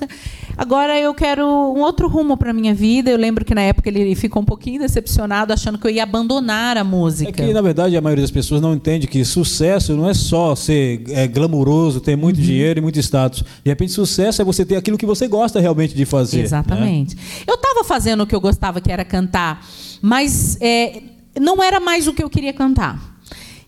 Agora 0.56 0.98
eu 0.98 1.14
quero 1.14 1.46
um 1.46 1.80
outro 1.80 2.06
rumo 2.06 2.36
para 2.36 2.52
minha 2.52 2.74
vida. 2.74 3.10
Eu 3.10 3.16
lembro 3.16 3.44
que 3.44 3.54
na 3.54 3.62
época 3.62 3.88
ele 3.88 4.14
ficou 4.14 4.42
um 4.42 4.44
pouquinho 4.44 4.80
decepcionado, 4.80 5.52
achando 5.52 5.78
que 5.78 5.86
eu 5.86 5.90
ia 5.90 6.02
abandonar 6.02 6.76
a 6.76 6.84
música. 6.84 7.42
É 7.42 7.46
que 7.46 7.54
na 7.54 7.62
verdade 7.62 7.96
a 7.96 8.00
maioria 8.02 8.22
das 8.22 8.30
pessoas 8.30 8.60
não 8.60 8.74
entende 8.74 9.06
que 9.06 9.24
sucesso 9.24 9.94
não 9.96 10.08
é 10.08 10.12
só 10.12 10.54
ser 10.54 11.04
é, 11.08 11.26
glamuroso, 11.26 12.00
ter 12.00 12.16
muito 12.16 12.36
uhum. 12.36 12.44
dinheiro 12.44 12.80
e 12.80 12.82
muito 12.82 12.98
status. 12.98 13.42
De 13.64 13.70
repente, 13.70 13.92
sucesso 13.92 14.42
é 14.42 14.44
você 14.44 14.64
ter 14.64 14.76
aquilo 14.90 14.98
que 14.98 15.06
você 15.06 15.28
gosta 15.28 15.60
realmente 15.60 15.94
de 15.94 16.04
fazer. 16.04 16.38
Né? 16.38 16.42
Exatamente. 16.42 17.16
Né? 17.16 17.22
Eu 17.46 17.54
estava 17.54 17.84
fazendo 17.84 18.22
o 18.22 18.26
que 18.26 18.34
eu 18.34 18.40
gostava, 18.40 18.80
que 18.80 18.90
era 18.90 19.04
cantar, 19.04 19.64
mas 20.02 20.56
é, 20.60 21.02
não 21.40 21.62
era 21.62 21.78
mais 21.78 22.06
o 22.08 22.12
que 22.12 22.22
eu 22.22 22.30
queria 22.30 22.52
cantar. 22.52 23.18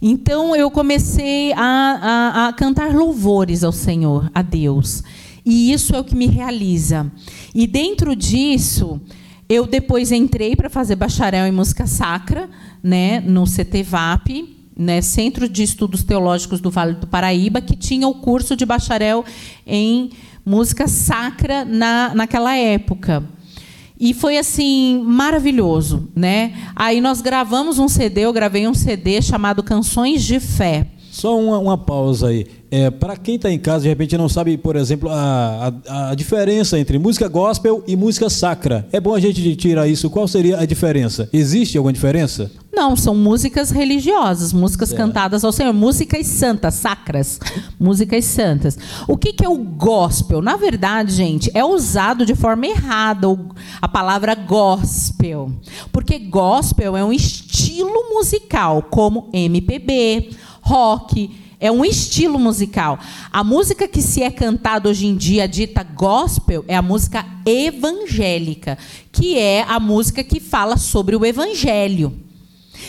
Então 0.01 0.57
eu 0.57 0.71
comecei 0.71 1.53
a, 1.53 1.59
a, 1.59 2.49
a 2.49 2.53
cantar 2.53 2.93
louvores 2.93 3.63
ao 3.63 3.71
Senhor, 3.71 4.29
a 4.35 4.43
Deus. 4.43 5.03
E 5.45 5.73
isso 5.73 5.95
é 5.95 6.01
o 6.01 6.05
que 6.05 6.17
me 6.17 6.27
realiza. 6.27 7.11
E 7.55 7.67
dentro 7.67 8.17
disso, 8.17 9.01
eu 9.49 9.67
depois 9.67 10.11
entrei 10.11 10.57
para 10.57 10.69
fazer 10.69 10.97
bacharel 10.97 11.47
em 11.47 11.53
música 11.53 11.87
sacra, 11.87 12.49
né, 12.83 13.21
no 13.21 13.45
CTVAP, 13.45 14.57
né, 14.77 15.01
Centro 15.03 15.49
de 15.49 15.63
Estudos 15.63 16.03
Teológicos 16.03 16.61
do 16.61 16.71
Vale 16.71 16.95
do 16.95 17.07
Paraíba, 17.07 17.61
que 17.61 17.77
tinha 17.77 18.09
o 18.09 18.15
curso 18.15 18.57
de 18.57 18.65
bacharel 18.65 19.25
em 19.67 20.11
música 20.45 20.87
sacra 20.89 21.65
na, 21.65 22.15
naquela 22.15 22.57
época. 22.57 23.23
E 23.99 24.13
foi 24.13 24.37
assim 24.37 25.03
maravilhoso, 25.05 26.11
né? 26.15 26.55
Aí 26.75 27.01
nós 27.01 27.21
gravamos 27.21 27.79
um 27.79 27.87
CD, 27.87 28.23
eu 28.23 28.33
gravei 28.33 28.67
um 28.67 28.75
CD 28.75 29.23
chamado 29.23 29.63
Canções 29.63 30.25
de 30.25 30.41
Fé. 30.41 30.89
Só 31.13 31.39
uma, 31.39 31.59
uma 31.59 31.77
pausa 31.77 32.29
aí. 32.29 32.47
É, 32.71 32.91
Para 32.91 33.19
quem 33.19 33.35
está 33.35 33.51
em 33.51 33.59
casa, 33.59 33.83
de 33.83 33.89
repente 33.91 34.17
não 34.17 34.31
sabe, 34.31 34.57
por 34.57 34.77
exemplo, 34.77 35.11
a, 35.11 35.71
a, 35.87 36.11
a, 36.11 36.15
diferença 36.15 36.79
entre 36.79 36.99
música 36.99 37.29
gospel 37.29 37.85
e 37.87 37.95
música 37.95 38.31
sacra. 38.31 38.89
É 38.91 38.99
bom 38.99 39.15
a 39.15 39.21
gente 39.21 39.55
tirar 39.57 39.87
isso. 39.87 40.09
Qual 40.09 40.27
seria 40.27 40.59
a 40.59 40.65
diferença? 40.65 41.29
Existe 41.31 41.77
alguma 41.77 41.93
diferença? 41.93 42.51
Não, 42.73 42.97
são 42.97 43.15
músicas 43.15 43.71
religiosas, 43.71 44.55
músicas 44.55 44.91
é. 44.91 44.97
cantadas 44.97 45.45
ao 45.45 45.53
Senhor, 45.53 45.75
músicas 45.75 46.27
santas, 46.27 46.73
sacras, 46.77 47.39
músicas 47.79 48.25
santas. 48.25 48.79
O 49.07 49.19
que, 49.19 49.35
que 49.35 49.45
é 49.45 49.49
o 49.51 49.59
gospel? 49.59 50.41
Na 50.41 50.57
verdade, 50.57 51.13
gente, 51.13 51.51
é 51.53 51.63
usado 51.63 52.25
de 52.25 52.35
forma 52.35 52.67
errada 52.67 53.29
a 53.83 53.87
palavra 53.87 54.35
gospel, 54.35 55.53
porque 55.93 56.19
gospel 56.19 56.97
é 56.97 57.05
um 57.05 57.13
estilo 57.13 58.15
musical, 58.15 58.83
como 58.91 59.29
MPB, 59.31 60.31
rock, 60.63 61.31
é 61.61 61.71
um 61.71 61.85
estilo 61.85 62.39
musical. 62.39 62.99
A 63.31 63.45
música 63.45 63.87
que 63.87 64.01
se 64.01 64.23
é 64.23 64.31
cantada 64.31 64.89
hoje 64.89 65.07
em 65.07 65.17
dia, 65.17 65.47
dita 65.47 65.83
gospel, 65.83 66.65
é 66.67 66.75
a 66.75 66.83
música 66.83 67.25
evangélica, 67.45 68.79
que 69.13 69.39
é 69.39 69.63
a 69.63 69.79
música 69.79 70.25
que 70.25 70.41
fala 70.41 70.77
sobre 70.77 71.15
o 71.15 71.27
evangelho. 71.27 72.13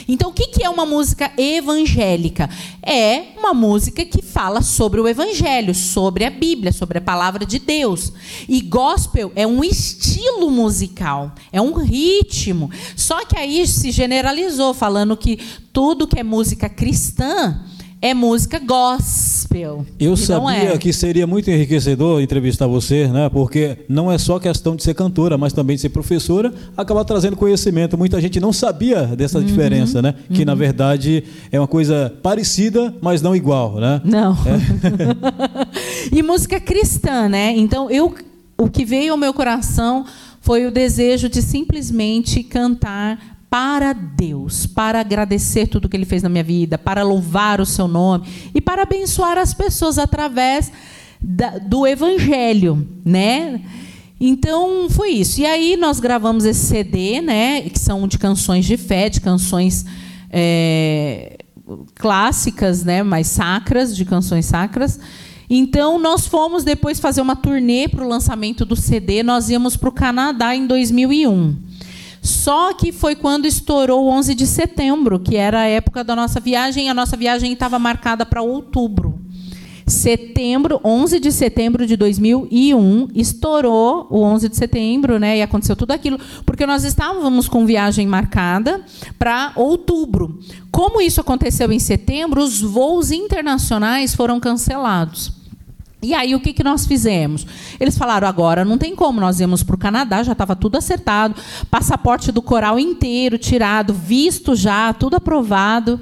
Então, 0.08 0.30
o 0.30 0.34
que 0.34 0.64
é 0.64 0.70
uma 0.70 0.86
música 0.86 1.32
evangélica? 1.38 2.50
É 2.82 3.34
uma 3.38 3.54
música 3.54 4.06
que 4.06 4.22
fala 4.22 4.62
sobre 4.62 5.00
o 5.02 5.08
Evangelho, 5.08 5.74
sobre 5.74 6.26
a 6.26 6.30
Bíblia, 6.30 6.72
sobre 6.72 6.98
a 6.98 7.02
palavra 7.02 7.46
de 7.46 7.60
Deus. 7.60 8.14
E 8.48 8.62
gospel 8.62 9.32
é 9.36 9.46
um 9.46 9.64
estilo 9.64 10.50
musical, 10.50 11.34
é 11.52 11.62
um 11.62 11.74
ritmo. 11.74 12.70
Só 12.96 13.26
que 13.26 13.38
aí 13.38 13.66
se 13.68 13.92
generalizou, 13.92 14.74
falando 14.74 15.18
que 15.18 15.38
tudo 15.72 16.08
que 16.08 16.20
é 16.20 16.24
música 16.24 16.70
cristã 16.70 17.64
é 18.04 18.14
música 18.14 18.60
gospel. 18.60 19.86
Eu 19.98 20.18
sabia 20.18 20.74
é. 20.74 20.78
que 20.78 20.92
seria 20.92 21.26
muito 21.26 21.50
enriquecedor 21.50 22.22
entrevistar 22.22 22.68
você, 22.68 23.08
né? 23.08 23.30
Porque 23.30 23.78
não 23.88 24.12
é 24.12 24.18
só 24.18 24.38
questão 24.40 24.76
de 24.76 24.84
ser 24.84 24.94
cantora, 24.94 25.38
mas 25.38 25.54
também 25.54 25.78
de 25.78 25.84
ser 25.84 25.88
professora, 25.88 26.54
acabar 26.76 27.06
trazendo 27.06 27.38
conhecimento. 27.38 27.98
Muita 27.98 28.20
gente 28.20 28.42
não 28.42 28.52
sabia 28.52 29.04
dessa 29.06 29.40
uhum, 29.40 29.46
diferença, 29.46 30.02
né? 30.02 30.16
Uhum. 30.30 30.36
Que 30.36 30.44
na 30.44 30.54
verdade 30.54 31.24
é 31.50 31.58
uma 31.58 31.68
coisa 31.68 32.14
parecida, 32.22 32.94
mas 33.02 33.22
não 33.22 33.34
igual, 33.34 33.76
né? 33.80 34.02
Não. 34.04 34.34
É. 34.34 36.12
e 36.12 36.22
música 36.22 36.60
cristã, 36.60 37.30
né? 37.30 37.54
Então 37.56 37.90
eu 37.90 38.14
o 38.58 38.70
que 38.70 38.84
veio 38.84 39.14
ao 39.14 39.18
meu 39.18 39.34
coração 39.34 40.06
foi 40.42 40.66
o 40.66 40.72
desejo 40.72 41.30
de 41.30 41.42
simplesmente 41.42 42.44
cantar 42.44 43.33
para 43.54 43.94
Deus, 43.94 44.66
para 44.66 45.00
agradecer 45.00 45.68
tudo 45.68 45.88
que 45.88 45.96
Ele 45.96 46.08
fez 46.08 46.24
na 46.24 46.28
minha 46.28 46.44
vida, 46.44 46.76
para 46.76 47.04
louvar 47.04 47.62
o 47.62 47.68
Seu 47.68 47.88
nome 47.88 48.26
e 48.52 48.60
para 48.60 48.82
abençoar 48.82 49.38
as 49.38 49.54
pessoas 49.54 50.00
através 50.00 50.72
da, 51.22 51.60
do 51.60 51.86
Evangelho, 51.86 52.88
né? 53.06 53.62
Então 54.20 54.90
foi 54.90 55.12
isso. 55.12 55.40
E 55.40 55.46
aí 55.46 55.78
nós 55.78 56.00
gravamos 56.00 56.46
esse 56.46 56.66
CD, 56.66 57.22
né? 57.22 57.62
Que 57.62 57.78
são 57.78 58.08
de 58.08 58.18
canções 58.18 58.66
de 58.66 58.76
fé, 58.76 59.08
de 59.08 59.22
canções 59.22 59.86
é, 60.32 61.38
clássicas, 61.94 62.84
né? 62.84 63.04
Mais 63.04 63.28
sacras, 63.28 63.96
de 63.96 64.04
canções 64.04 64.48
sacras. 64.48 65.00
Então 65.48 66.00
nós 66.00 66.26
fomos 66.26 66.64
depois 66.64 67.00
fazer 67.00 67.22
uma 67.22 67.36
turnê 67.36 67.88
para 67.88 68.04
o 68.04 68.10
lançamento 68.10 68.66
do 68.66 68.76
CD. 68.76 69.22
Nós 69.22 69.48
íamos 69.48 69.78
para 69.78 69.90
o 69.90 69.92
Canadá 69.92 70.56
em 70.56 70.66
2001. 70.66 71.73
Só 72.24 72.74
que 72.74 72.94
foi 72.94 73.18
quando 73.18 73.46
estourou 73.46 74.06
o 74.06 74.10
11 74.10 74.34
de 74.34 74.48
setembro, 74.48 75.20
que 75.20 75.36
era 75.36 75.60
a 75.60 75.68
época 75.68 76.06
da 76.06 76.16
nossa 76.16 76.40
viagem, 76.40 76.90
a 76.90 76.94
nossa 76.94 77.18
viagem 77.18 77.52
estava 77.52 77.78
marcada 77.78 78.26
para 78.26 78.42
outubro. 78.42 79.20
Setembro, 79.86 80.80
11 80.86 81.20
de 81.20 81.34
setembro 81.34 81.86
de 81.86 81.98
2001, 81.98 83.10
estourou 83.14 84.08
o 84.10 84.22
11 84.22 84.48
de 84.48 84.56
setembro, 84.56 85.20
né? 85.20 85.40
E 85.40 85.42
aconteceu 85.42 85.76
tudo 85.76 85.92
aquilo, 85.92 86.18
porque 86.46 86.66
nós 86.66 86.86
estávamos 86.86 87.50
com 87.50 87.66
viagem 87.66 88.08
marcada 88.08 88.82
para 89.20 89.52
outubro. 89.58 90.40
Como 90.72 91.02
isso 91.02 91.20
aconteceu 91.20 91.74
em 91.74 91.80
setembro, 91.80 92.42
os 92.42 92.62
voos 92.62 93.12
internacionais 93.12 94.16
foram 94.16 94.40
cancelados. 94.40 95.43
E 96.04 96.14
aí, 96.14 96.36
o 96.36 96.40
que, 96.40 96.52
que 96.52 96.64
nós 96.64 96.86
fizemos? 96.86 97.48
Eles 97.80 97.98
falaram: 97.98 98.28
agora 98.28 98.66
não 98.66 98.78
tem 98.78 98.96
como, 98.96 99.22
nós 99.22 99.40
íamos 99.40 99.64
para 99.64 99.76
o 99.76 99.80
Canadá, 99.80 100.22
já 100.22 100.34
estava 100.34 100.56
tudo 100.56 100.78
acertado, 100.78 101.36
passaporte 101.72 102.32
do 102.32 102.42
coral 102.42 102.78
inteiro 102.78 103.38
tirado, 103.38 103.94
visto 103.94 104.56
já, 104.56 104.94
tudo 104.94 105.16
aprovado. 105.16 106.00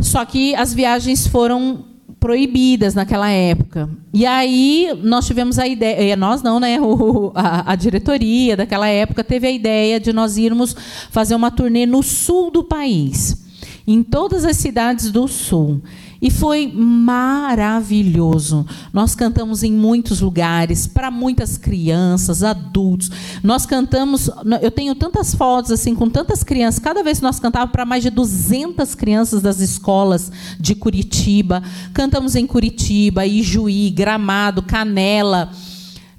Só 0.00 0.24
que 0.24 0.54
as 0.54 0.74
viagens 0.74 1.26
foram 1.26 1.84
proibidas 2.22 2.94
naquela 2.94 3.28
época. 3.28 3.90
E 4.14 4.24
aí 4.24 4.96
nós 5.02 5.26
tivemos 5.26 5.58
a 5.58 5.66
ideia, 5.66 6.16
nós 6.16 6.40
não, 6.40 6.60
né? 6.60 6.80
O, 6.82 7.32
a, 7.34 7.72
a, 7.72 7.74
diretoria 7.74 8.56
daquela 8.56 8.86
época 8.86 9.24
teve 9.24 9.46
a 9.46 9.50
ideia 9.50 9.98
de 9.98 10.12
nós 10.12 10.36
irmos 10.36 10.74
fazer 11.10 11.34
uma 11.34 11.50
turnê 11.50 11.84
no 11.84 12.02
sul 12.02 12.50
do 12.50 12.62
país, 12.62 13.44
em 13.86 14.02
todas 14.02 14.44
as 14.44 14.56
cidades 14.56 15.10
do 15.10 15.26
sul. 15.26 15.82
E 16.22 16.30
foi 16.30 16.72
maravilhoso. 16.72 18.64
Nós 18.92 19.12
cantamos 19.12 19.64
em 19.64 19.72
muitos 19.72 20.20
lugares, 20.20 20.86
para 20.86 21.10
muitas 21.10 21.58
crianças, 21.58 22.44
adultos. 22.44 23.10
Nós 23.42 23.66
cantamos, 23.66 24.30
eu 24.62 24.70
tenho 24.70 24.94
tantas 24.94 25.34
fotos 25.34 25.72
assim 25.72 25.96
com 25.96 26.08
tantas 26.08 26.44
crianças. 26.44 26.78
Cada 26.78 27.02
vez 27.02 27.18
que 27.18 27.24
nós 27.24 27.40
cantávamos 27.40 27.72
para 27.72 27.84
mais 27.84 28.04
de 28.04 28.10
200 28.10 28.94
crianças 28.94 29.42
das 29.42 29.58
escolas 29.58 30.30
de 30.60 30.76
Curitiba. 30.76 31.60
Cantamos 31.92 32.36
em 32.36 32.46
Curitiba, 32.46 33.26
Ijuí, 33.26 33.90
Gramado, 33.90 34.62
Canela, 34.62 35.50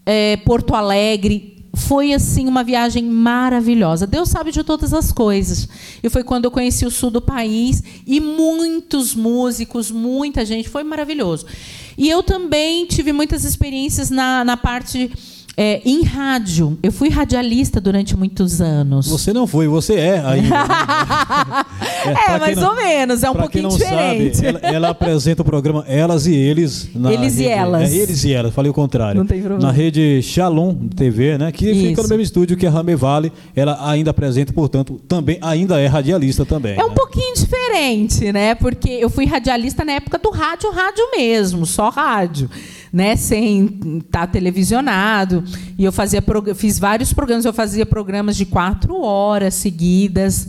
é, 0.06 0.36
Porto 0.36 0.76
Alegre, 0.76 1.53
foi 1.76 2.14
assim 2.14 2.48
uma 2.48 2.64
viagem 2.64 3.04
maravilhosa. 3.04 4.06
Deus 4.06 4.30
sabe 4.30 4.52
de 4.52 4.64
todas 4.64 4.94
as 4.94 5.12
coisas. 5.12 5.68
E 6.04 6.10
foi 6.10 6.24
quando 6.24 6.46
eu 6.46 6.52
conheci 6.52 6.86
o 6.86 6.92
sul 6.92 7.10
do 7.10 7.22
país 7.22 7.84
e 8.06 8.20
muitos 8.20 9.16
músicos, 9.16 9.90
muita 9.90 10.46
gente, 10.46 10.70
foi 10.70 10.84
maravilhoso. 10.84 11.48
E 11.98 12.08
eu 12.08 12.22
também 12.22 12.86
tive 12.86 13.12
muitas 13.12 13.44
experiências 13.44 14.12
na, 14.12 14.46
na 14.46 14.56
parte 14.56 15.12
é, 15.56 15.82
em 15.86 16.04
rádio. 16.04 16.78
Eu 16.82 16.92
fui 16.92 17.10
radialista 17.10 17.80
durante 17.80 18.18
muitos 18.18 18.60
anos. 18.60 19.08
Você 19.08 19.32
não 19.32 19.46
foi, 19.46 19.68
você 19.68 19.96
é 19.96 20.20
ainda. 20.20 20.56
é, 22.06 22.36
é 22.36 22.40
mais 22.40 22.58
não, 22.58 22.70
ou 22.70 22.76
menos, 22.76 23.24
é 23.24 23.30
um 23.30 23.36
pouquinho 23.36 23.70
diferente. 23.70 24.38
Sabe, 24.38 24.48
ela, 24.48 24.60
ela, 24.62 24.90
apresenta 24.90 25.42
o 25.42 25.46
programa 25.46 25.84
Elas 25.88 26.26
e 26.26 26.34
Eles. 26.34 26.90
eles 26.96 27.36
rede, 27.36 27.44
e 27.44 27.48
Elas. 27.48 27.92
É, 27.92 27.96
eles 27.96 28.24
e 28.24 28.34
Elas, 28.34 28.54
falei 28.54 28.72
o 28.72 28.74
contrário. 28.74 29.20
Não 29.20 29.28
tem 29.28 29.42
problema. 29.42 29.64
Na 29.64 29.72
rede 29.72 30.22
Shalom 30.24 30.74
TV, 30.96 31.38
né, 31.38 31.52
que 31.52 31.70
Isso. 31.70 31.88
fica 31.88 32.02
no 32.02 32.10
mesmo 32.10 32.24
estúdio 32.24 32.58
que 32.58 32.66
a 32.66 32.70
Rame 32.70 32.96
Vale. 32.96 33.32
Ela 33.56 33.90
ainda 33.90 34.12
apresenta, 34.12 34.52
portanto, 34.52 35.00
também 35.08 35.38
ainda 35.42 35.80
é 35.80 35.86
radialista 35.86 36.46
também. 36.46 36.78
É 36.78 36.84
um 36.84 36.90
né? 36.90 36.96
pouquinho 36.96 37.36
diferente, 37.36 38.32
né? 38.32 38.56
Porque 38.56 38.90
eu 38.90 39.10
fui 39.10 39.26
radialista 39.26 39.86
na 39.86 39.94
época 39.94 40.18
do 40.18 40.32
rádio, 40.32 40.72
rádio 40.72 41.04
mesmo, 41.16 41.66
só 41.66 41.90
rádio 41.90 42.50
né, 42.94 43.16
sem 43.16 43.66
estar 43.98 44.20
tá 44.20 44.28
televisionado. 44.28 45.44
E 45.80 45.84
eu 45.84 45.92
fazia 45.92 46.24
fiz 46.56 46.78
vários 46.78 47.12
programas, 47.12 47.44
eu 47.44 47.54
fazia 47.54 47.88
programas 47.88 48.38
de 48.38 48.46
quatro 48.46 49.02
horas 49.02 49.56
seguidas 49.56 50.48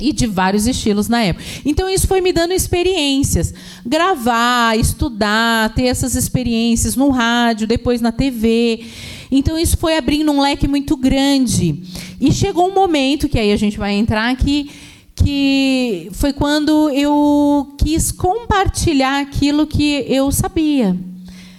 e 0.00 0.12
de 0.12 0.26
vários 0.26 0.68
estilos 0.68 1.08
na 1.08 1.22
época. 1.22 1.44
Então 1.64 1.90
isso 1.90 2.06
foi 2.06 2.20
me 2.20 2.32
dando 2.32 2.52
experiências, 2.52 3.52
gravar, 3.84 4.78
estudar, 4.78 5.74
ter 5.74 5.86
essas 5.86 6.14
experiências 6.14 6.94
no 6.94 7.10
rádio, 7.10 7.66
depois 7.66 8.00
na 8.00 8.12
TV. 8.12 8.84
Então 9.30 9.58
isso 9.58 9.76
foi 9.76 9.96
abrindo 9.96 10.30
um 10.30 10.40
leque 10.40 10.68
muito 10.68 10.96
grande. 10.96 11.82
E 12.20 12.32
chegou 12.32 12.68
um 12.68 12.74
momento 12.74 13.28
que 13.28 13.38
aí 13.38 13.50
a 13.50 13.56
gente 13.56 13.78
vai 13.78 13.94
entrar 13.94 14.30
aqui 14.30 14.70
que 15.16 16.08
foi 16.12 16.32
quando 16.32 16.90
eu 16.90 17.74
quis 17.78 18.10
compartilhar 18.10 19.20
aquilo 19.20 19.66
que 19.66 20.04
eu 20.08 20.30
sabia. 20.32 20.96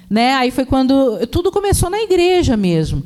Né? 0.09 0.33
Aí 0.33 0.51
foi 0.51 0.65
quando 0.65 1.25
tudo 1.27 1.51
começou 1.51 1.89
na 1.89 1.99
igreja 1.99 2.55
mesmo. 2.55 3.03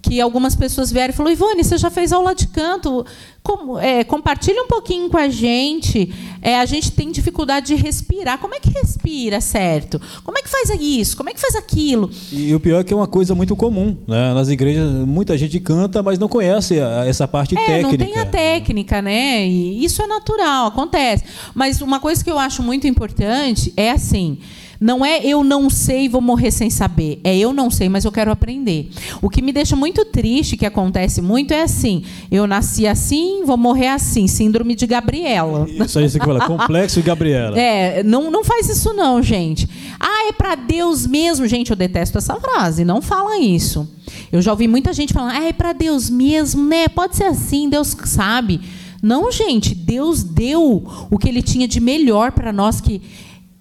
Que 0.00 0.20
algumas 0.20 0.56
pessoas 0.56 0.90
vieram 0.90 1.14
e 1.14 1.16
falaram: 1.16 1.32
Ivone, 1.32 1.62
você 1.62 1.78
já 1.78 1.88
fez 1.88 2.12
aula 2.12 2.34
de 2.34 2.48
canto? 2.48 3.06
Com, 3.40 3.78
é, 3.78 4.02
compartilha 4.02 4.60
um 4.60 4.66
pouquinho 4.66 5.08
com 5.08 5.16
a 5.16 5.28
gente. 5.28 6.12
É, 6.42 6.58
a 6.58 6.66
gente 6.66 6.90
tem 6.90 7.12
dificuldade 7.12 7.68
de 7.68 7.76
respirar. 7.76 8.38
Como 8.38 8.52
é 8.52 8.58
que 8.58 8.68
respira 8.70 9.40
certo? 9.40 10.00
Como 10.24 10.36
é 10.36 10.42
que 10.42 10.48
faz 10.48 10.70
isso? 10.70 11.16
Como 11.16 11.30
é 11.30 11.32
que 11.32 11.40
faz 11.40 11.54
aquilo? 11.54 12.10
E 12.32 12.52
o 12.52 12.58
pior 12.58 12.80
é 12.80 12.84
que 12.84 12.92
é 12.92 12.96
uma 12.96 13.06
coisa 13.06 13.32
muito 13.32 13.54
comum. 13.54 13.96
Né? 14.08 14.34
Nas 14.34 14.48
igrejas, 14.48 14.90
muita 15.06 15.38
gente 15.38 15.60
canta, 15.60 16.02
mas 16.02 16.18
não 16.18 16.28
conhece 16.28 16.80
essa 17.06 17.28
parte 17.28 17.56
é, 17.56 17.64
técnica. 17.64 18.04
Não 18.04 18.12
tem 18.12 18.20
a 18.20 18.26
técnica, 18.26 19.00
né? 19.00 19.46
E 19.46 19.84
isso 19.84 20.02
é 20.02 20.06
natural, 20.08 20.66
acontece. 20.66 21.22
Mas 21.54 21.80
uma 21.80 22.00
coisa 22.00 22.24
que 22.24 22.30
eu 22.30 22.40
acho 22.40 22.60
muito 22.60 22.88
importante 22.88 23.72
é 23.76 23.92
assim. 23.92 24.38
Não 24.82 25.04
é 25.04 25.24
eu 25.24 25.44
não 25.44 25.70
sei 25.70 26.06
e 26.06 26.08
vou 26.08 26.20
morrer 26.20 26.50
sem 26.50 26.68
saber. 26.68 27.20
É 27.22 27.38
eu 27.38 27.52
não 27.52 27.70
sei, 27.70 27.88
mas 27.88 28.04
eu 28.04 28.10
quero 28.10 28.32
aprender. 28.32 28.90
O 29.22 29.30
que 29.30 29.40
me 29.40 29.52
deixa 29.52 29.76
muito 29.76 30.04
triste, 30.04 30.56
que 30.56 30.66
acontece 30.66 31.22
muito, 31.22 31.54
é 31.54 31.62
assim: 31.62 32.02
eu 32.32 32.48
nasci 32.48 32.84
assim, 32.84 33.44
vou 33.44 33.56
morrer 33.56 33.86
assim. 33.86 34.26
Síndrome 34.26 34.74
de 34.74 34.84
Gabriela. 34.84 35.68
Isso 35.68 36.00
aí 36.00 36.10
você 36.10 36.18
que 36.18 36.26
fala, 36.26 36.44
complexo 36.44 37.00
de 37.00 37.06
Gabriela. 37.06 37.56
É, 37.56 38.02
não, 38.02 38.28
não 38.28 38.42
faz 38.42 38.68
isso 38.68 38.92
não, 38.92 39.22
gente. 39.22 39.68
Ah, 40.00 40.28
é 40.28 40.32
para 40.32 40.56
Deus 40.56 41.06
mesmo. 41.06 41.46
Gente, 41.46 41.70
eu 41.70 41.76
detesto 41.76 42.18
essa 42.18 42.34
frase. 42.40 42.84
Não 42.84 43.00
fala 43.00 43.38
isso. 43.38 43.88
Eu 44.32 44.42
já 44.42 44.50
ouvi 44.50 44.66
muita 44.66 44.92
gente 44.92 45.12
falando, 45.12 45.36
ah, 45.36 45.44
é 45.44 45.52
para 45.52 45.72
Deus 45.72 46.10
mesmo, 46.10 46.64
né? 46.64 46.88
Pode 46.88 47.14
ser 47.14 47.24
assim, 47.24 47.68
Deus 47.68 47.96
sabe. 48.04 48.60
Não, 49.00 49.30
gente, 49.30 49.76
Deus 49.76 50.24
deu 50.24 50.84
o 51.08 51.18
que 51.18 51.28
ele 51.28 51.42
tinha 51.42 51.68
de 51.68 51.78
melhor 51.78 52.32
para 52.32 52.52
nós 52.52 52.80
que 52.80 53.00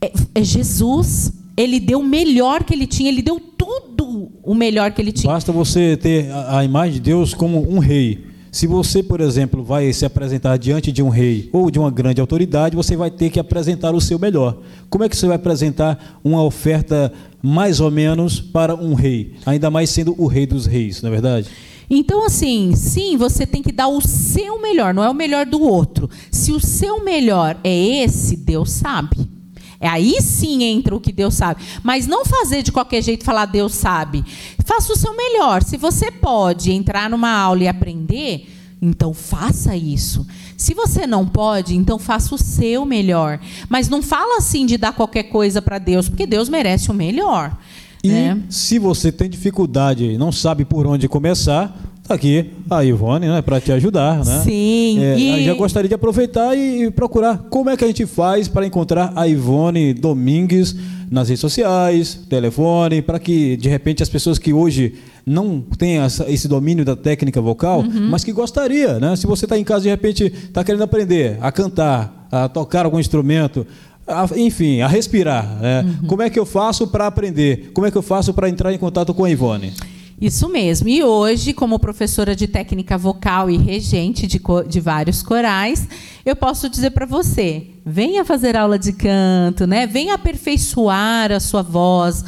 é, 0.02 0.12
é 0.36 0.44
Jesus. 0.44 1.34
Ele 1.56 1.80
deu 1.80 2.00
o 2.00 2.04
melhor 2.04 2.64
que 2.64 2.74
ele 2.74 2.88
tinha, 2.88 3.10
ele 3.10 3.22
deu 3.22 3.40
tudo 3.40 4.32
o 4.44 4.56
melhor 4.56 4.92
que 4.92 5.02
ele 5.02 5.12
tinha. 5.12 5.32
Basta 5.32 5.52
você 5.52 5.96
ter 5.96 6.32
a, 6.32 6.60
a 6.60 6.66
imagem 6.66 6.94
de 6.94 7.02
Deus 7.02 7.34
como 7.34 7.70
um 7.70 7.80
rei. 7.80 8.32
Se 8.52 8.68
você, 8.68 9.02
por 9.02 9.22
exemplo, 9.22 9.64
vai 9.64 9.94
se 9.94 10.06
apresentar 10.06 10.58
diante 10.58 10.92
de 10.92 11.02
um 11.02 11.08
rei 11.08 11.50
ou 11.54 11.72
de 11.72 11.80
uma 11.80 11.90
grande 11.90 12.20
autoridade, 12.20 12.76
você 12.76 12.98
vai 12.98 13.10
ter 13.10 13.30
que 13.30 13.40
apresentar 13.40 13.96
o 13.96 14.02
seu 14.02 14.20
melhor. 14.20 14.58
Como 14.90 15.06
é 15.06 15.10
que 15.10 15.16
você 15.16 15.26
vai 15.26 15.38
apresentar 15.38 16.20
uma 16.22 16.44
oferta 16.44 17.14
mais 17.42 17.80
ou 17.80 17.90
menos 17.90 18.42
para 18.42 18.76
um 18.76 18.94
rei? 18.94 19.36
Ainda 19.46 19.70
mais 19.70 19.90
sendo 19.90 20.14
o 20.18 20.28
rei 20.28 20.46
dos 20.46 20.66
reis, 20.66 21.02
não 21.02 21.10
é 21.10 21.14
verdade? 21.14 21.48
Então, 21.90 22.26
assim, 22.26 22.74
sim, 22.76 23.16
você 23.16 23.46
tem 23.46 23.62
que 23.62 23.72
dar 23.72 23.88
o 23.88 24.02
seu 24.02 24.62
melhor, 24.62 24.94
não 24.94 25.04
é 25.04 25.10
o 25.10 25.14
melhor 25.14 25.46
do 25.46 25.62
outro. 25.62 26.10
Se 26.30 26.52
o 26.52 26.60
seu 26.60 27.04
melhor 27.04 27.58
é 27.64 28.04
esse, 28.04 28.36
Deus 28.36 28.72
sabe. 28.72 29.41
É 29.82 29.88
aí 29.88 30.22
sim 30.22 30.64
entra 30.64 30.96
o 30.96 31.02
que 31.02 31.12
Deus 31.12 31.34
sabe. 31.34 31.64
Mas 31.82 32.06
não 32.06 32.24
fazer 32.24 32.62
de 32.62 32.72
qualquer 32.72 33.02
jeito 33.02 33.26
falar 33.26 33.48
Deus 33.48 33.74
sabe. 33.74 34.24
Faça 34.64 34.94
o 34.94 34.96
seu 34.96 35.18
melhor. 35.18 35.64
Se 35.64 35.76
você 35.76 36.12
pode 36.12 36.72
entrar 36.72 37.10
numa 37.10 37.32
aula 37.32 37.64
e 37.64 37.68
aprender, 37.68 38.48
então 38.80 39.12
faça 39.12 39.76
isso. 39.76 40.26
Se 40.56 40.76
você 40.76 41.08
não 41.08 41.28
pode, 41.28 41.76
então 41.76 41.98
faça 41.98 42.36
o 42.36 42.38
seu 42.38 42.86
melhor. 42.86 43.40
Mas 43.68 43.90
não 43.90 44.04
fala 44.04 44.38
assim 44.38 44.68
de 44.68 44.78
dar 44.78 44.94
qualquer 44.94 45.24
coisa 45.24 45.62
para 45.62 45.80
Deus, 45.80 46.08
porque 46.08 46.28
Deus 46.28 46.48
merece 46.48 46.92
o 46.92 46.94
melhor. 46.94 47.58
E 48.04 48.10
né? 48.10 48.40
se 48.50 48.78
você 48.78 49.12
tem 49.12 49.30
dificuldade 49.30 50.06
e 50.06 50.18
não 50.18 50.32
sabe 50.32 50.64
por 50.64 50.86
onde 50.86 51.08
começar, 51.08 51.76
aqui 52.14 52.52
a 52.70 52.84
Ivone, 52.84 53.28
né, 53.28 53.42
para 53.42 53.60
te 53.60 53.72
ajudar, 53.72 54.24
né? 54.24 54.42
Sim. 54.44 55.00
É, 55.00 55.18
e... 55.18 55.46
Já 55.46 55.54
gostaria 55.54 55.90
de 55.90 55.96
aproveitar 55.96 56.58
e 56.58 56.90
procurar 56.92 57.38
como 57.50 57.70
é 57.70 57.78
que 57.78 57.84
a 57.84 57.88
gente 57.88 58.06
faz 58.06 58.48
para 58.48 58.66
encontrar 58.66 59.14
a 59.16 59.28
Ivone 59.28 59.94
Domingues 59.94 60.76
nas 61.10 61.28
redes 61.28 61.42
sociais, 61.42 62.22
telefone, 62.30 63.02
para 63.02 63.20
que 63.20 63.58
de 63.58 63.68
repente 63.68 64.02
as 64.02 64.08
pessoas 64.08 64.40
que 64.40 64.54
hoje 64.54 64.96
não 65.26 65.60
têm 65.60 66.00
essa, 66.00 66.30
esse 66.32 66.48
domínio 66.48 66.86
da 66.86 66.96
técnica 66.96 67.42
vocal, 67.42 67.82
uhum. 67.82 68.10
mas 68.10 68.24
que 68.24 68.32
gostaria, 68.32 69.00
né? 69.00 69.16
Se 69.16 69.28
você 69.28 69.46
está 69.46 69.58
em 69.58 69.64
casa 69.64 69.84
de 69.84 69.90
repente 69.90 70.24
está 70.24 70.64
querendo 70.64 70.84
aprender 70.84 71.38
a 71.42 71.52
cantar, 71.52 72.28
a 72.32 72.48
tocar 72.48 72.86
algum 72.86 73.00
instrumento, 73.00 73.68
a, 74.08 74.28
enfim, 74.38 74.82
a 74.82 74.88
respirar, 74.88 75.60
né? 75.62 75.82
uhum. 75.82 76.08
como 76.08 76.22
é 76.22 76.30
que 76.30 76.40
eu 76.40 76.46
faço 76.46 76.88
para 76.88 77.08
aprender? 77.08 77.72
Como 77.74 77.86
é 77.86 77.92
que 77.92 77.98
eu 77.98 78.02
faço 78.02 78.34
para 78.34 78.50
entrar 78.50 78.74
em 78.74 78.78
contato 78.78 79.14
com 79.14 79.26
a 79.26 79.30
Ivone? 79.30 79.74
Isso 80.22 80.48
mesmo. 80.48 80.88
E 80.88 81.04
hoje, 81.04 81.52
como 81.52 81.80
professora 81.80 82.36
de 82.36 82.46
técnica 82.46 82.96
vocal 82.96 83.50
e 83.50 83.58
regente 83.58 84.28
de, 84.28 84.40
de 84.68 84.80
vários 84.80 85.24
corais, 85.24 85.88
eu 86.24 86.36
posso 86.36 86.70
dizer 86.70 86.92
para 86.92 87.08
você: 87.08 87.72
venha 87.84 88.24
fazer 88.24 88.56
aula 88.56 88.78
de 88.78 88.94
canto, 88.94 89.66
né? 89.66 89.88
venha 89.88 90.14
aperfeiçoar 90.14 91.32
a 91.32 91.40
sua 91.40 91.64
voz, 91.64 92.24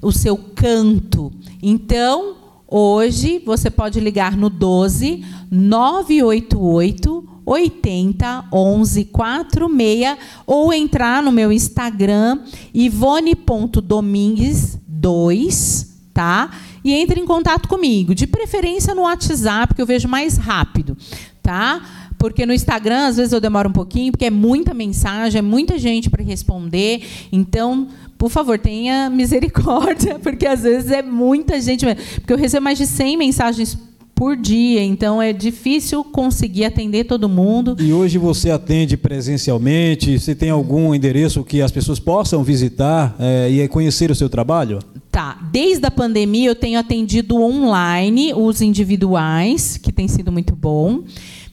o 0.00 0.12
seu 0.12 0.36
canto. 0.36 1.32
Então, 1.60 2.36
hoje, 2.68 3.42
você 3.44 3.68
pode 3.68 3.98
ligar 3.98 4.36
no 4.36 4.48
12 4.48 5.24
988 5.50 7.28
80 7.44 8.44
11 8.52 9.04
46 9.06 10.16
ou 10.46 10.72
entrar 10.72 11.24
no 11.24 11.32
meu 11.32 11.50
Instagram 11.50 12.38
ivone.domingues 12.72 14.78
2, 14.86 15.91
tá? 16.12 16.50
e 16.84 16.92
entre 16.92 17.20
em 17.20 17.26
contato 17.26 17.68
comigo, 17.68 18.14
de 18.14 18.26
preferência 18.26 18.94
no 18.94 19.02
WhatsApp, 19.02 19.74
que 19.74 19.80
eu 19.80 19.86
vejo 19.86 20.08
mais 20.08 20.36
rápido, 20.36 20.96
tá? 21.42 21.80
Porque 22.18 22.46
no 22.46 22.52
Instagram, 22.52 23.08
às 23.08 23.16
vezes 23.16 23.32
eu 23.32 23.40
demoro 23.40 23.68
um 23.68 23.72
pouquinho, 23.72 24.12
porque 24.12 24.26
é 24.26 24.30
muita 24.30 24.72
mensagem, 24.72 25.38
é 25.38 25.42
muita 25.42 25.78
gente 25.78 26.08
para 26.08 26.22
responder. 26.22 27.02
Então, 27.32 27.88
por 28.16 28.30
favor, 28.30 28.58
tenha 28.58 29.10
misericórdia, 29.10 30.18
porque 30.22 30.46
às 30.46 30.62
vezes 30.62 30.90
é 30.90 31.02
muita 31.02 31.60
gente. 31.60 31.84
Porque 32.16 32.32
eu 32.32 32.38
recebo 32.38 32.64
mais 32.64 32.78
de 32.78 32.86
100 32.86 33.16
mensagens 33.16 33.76
por 34.14 34.36
dia, 34.36 34.84
então 34.84 35.20
é 35.20 35.32
difícil 35.32 36.04
conseguir 36.04 36.64
atender 36.64 37.04
todo 37.04 37.28
mundo. 37.28 37.76
E 37.80 37.92
hoje 37.92 38.18
você 38.18 38.50
atende 38.50 38.96
presencialmente? 38.96 40.16
Se 40.20 40.36
tem 40.36 40.50
algum 40.50 40.94
endereço 40.94 41.42
que 41.42 41.60
as 41.60 41.72
pessoas 41.72 41.98
possam 41.98 42.44
visitar 42.44 43.16
é, 43.18 43.50
e 43.50 43.66
conhecer 43.66 44.12
o 44.12 44.14
seu 44.14 44.28
trabalho? 44.28 44.78
Tá. 45.12 45.36
Desde 45.52 45.84
a 45.84 45.90
pandemia 45.90 46.48
eu 46.48 46.54
tenho 46.54 46.78
atendido 46.78 47.36
online 47.36 48.32
os 48.32 48.62
individuais, 48.62 49.76
que 49.76 49.92
tem 49.92 50.08
sido 50.08 50.32
muito 50.32 50.56
bom. 50.56 51.04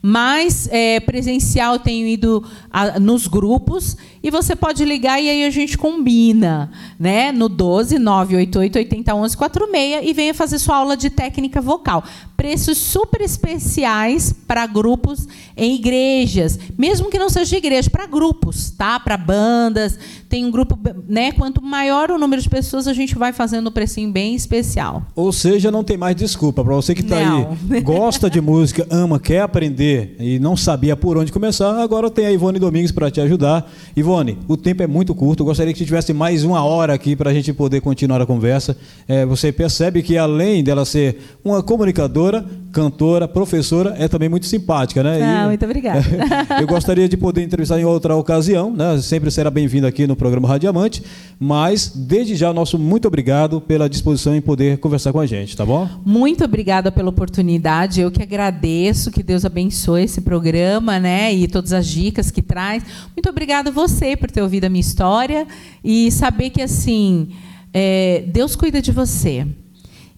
Mas 0.01 0.69
é, 0.71 1.01
presencial 1.01 1.73
eu 1.73 1.79
tenho 1.79 2.07
ido 2.07 2.41
a, 2.71 2.97
nos 3.01 3.27
grupos 3.27 3.97
e 4.23 4.31
você 4.31 4.55
pode 4.55 4.85
ligar 4.85 5.21
e 5.21 5.29
aí 5.29 5.45
a 5.45 5.49
gente 5.49 5.77
combina, 5.77 6.71
né? 6.97 7.33
No 7.33 7.49
12 7.49 7.99
988 7.99 8.77
80 8.77 9.15
11 9.15 9.37
46 9.37 10.09
e 10.09 10.13
venha 10.13 10.33
fazer 10.33 10.57
sua 10.57 10.77
aula 10.77 10.95
de 10.95 11.09
técnica 11.09 11.59
vocal. 11.59 12.01
Preços 12.37 12.77
super 12.77 13.19
especiais 13.19 14.33
para 14.47 14.65
grupos 14.65 15.27
em 15.57 15.75
igrejas, 15.75 16.57
mesmo 16.77 17.09
que 17.09 17.19
não 17.19 17.29
seja 17.29 17.49
de 17.49 17.57
igreja, 17.57 17.89
para 17.89 18.05
grupos, 18.05 18.71
tá? 18.71 18.97
Para 19.01 19.17
bandas. 19.17 19.99
Tem 20.29 20.45
um 20.45 20.51
grupo, 20.51 20.77
né? 21.07 21.31
Quanto 21.31 21.59
maior 21.59 22.11
o 22.11 22.17
número 22.19 22.39
de 22.39 22.47
pessoas, 22.47 22.87
a 22.87 22.93
gente 22.93 23.15
vai 23.15 23.33
fazendo 23.33 23.67
um 23.67 23.71
precinho 23.71 24.11
bem 24.11 24.35
especial. 24.35 25.01
Ou 25.15 25.31
seja, 25.31 25.71
não 25.71 25.83
tem 25.83 25.97
mais 25.97 26.15
desculpa 26.15 26.63
para 26.63 26.75
você 26.75 26.93
que 26.93 27.01
está 27.01 27.17
aí, 27.17 27.81
gosta 27.81 28.29
de 28.29 28.39
música, 28.39 28.85
ama, 28.91 29.19
quer 29.19 29.41
aprender 29.41 30.15
e 30.19 30.37
não 30.37 30.55
sabia 30.55 30.95
por 30.95 31.17
onde 31.17 31.31
começar. 31.31 31.81
Agora 31.81 32.11
tem 32.11 32.27
a 32.27 32.31
Ivone 32.31 32.59
Domingues 32.59 32.91
para 32.91 33.09
te 33.09 33.19
ajudar. 33.19 33.67
Ivone, 33.95 34.37
o 34.47 34.55
tempo 34.55 34.83
é 34.83 34.87
muito 34.87 35.15
curto. 35.15 35.41
Eu 35.41 35.47
gostaria 35.47 35.73
que 35.73 35.83
tivesse 35.83 36.13
mais 36.13 36.43
uma 36.43 36.63
hora 36.63 36.93
aqui 36.93 37.15
para 37.15 37.31
a 37.31 37.33
gente 37.33 37.51
poder 37.51 37.81
continuar 37.81 38.21
a 38.21 38.25
conversa. 38.27 38.77
É, 39.07 39.25
você 39.25 39.51
percebe 39.51 40.03
que 40.03 40.15
além 40.15 40.63
dela 40.63 40.85
ser 40.85 41.39
uma 41.43 41.63
comunicadora 41.63 42.45
cantora, 42.71 43.27
professora, 43.27 43.95
é 43.97 44.07
também 44.07 44.29
muito 44.29 44.45
simpática, 44.45 45.01
né? 45.03 45.19
Ah, 45.21 45.45
e, 45.45 45.47
muito 45.47 45.65
obrigada. 45.65 46.05
eu 46.61 46.67
gostaria 46.67 47.09
de 47.09 47.17
poder 47.17 47.43
entrevistar 47.43 47.79
em 47.79 47.83
outra 47.83 48.15
ocasião, 48.15 48.71
né? 48.71 48.99
Sempre 49.01 49.31
será 49.31 49.49
bem-vindo 49.49 49.87
aqui 49.87 50.05
no 50.05 50.15
programa 50.19 50.47
Radiamante, 50.47 51.01
mas 51.39 51.91
desde 51.95 52.35
já 52.35 52.53
nosso 52.53 52.77
muito 52.77 53.07
obrigado 53.07 53.59
pela 53.59 53.89
disposição 53.89 54.35
em 54.35 54.41
poder 54.41 54.77
conversar 54.77 55.11
com 55.11 55.19
a 55.19 55.25
gente, 55.25 55.57
tá 55.57 55.65
bom? 55.65 55.89
Muito 56.05 56.43
obrigada 56.43 56.91
pela 56.91 57.09
oportunidade. 57.09 58.01
Eu 58.01 58.11
que 58.11 58.21
agradeço, 58.21 59.09
que 59.09 59.23
Deus 59.23 59.45
abençoe 59.45 60.03
esse 60.03 60.21
programa, 60.21 60.99
né? 60.99 61.33
E 61.33 61.47
todas 61.47 61.73
as 61.73 61.87
dicas 61.87 62.29
que 62.29 62.41
traz. 62.41 62.83
Muito 63.15 63.29
obrigada 63.29 63.71
você 63.71 64.15
por 64.15 64.29
ter 64.29 64.43
ouvido 64.43 64.65
a 64.65 64.69
minha 64.69 64.81
história 64.81 65.47
e 65.83 66.11
saber 66.11 66.51
que 66.51 66.61
assim, 66.61 67.29
é, 67.73 68.25
Deus 68.27 68.55
cuida 68.55 68.81
de 68.81 68.91
você. 68.91 69.47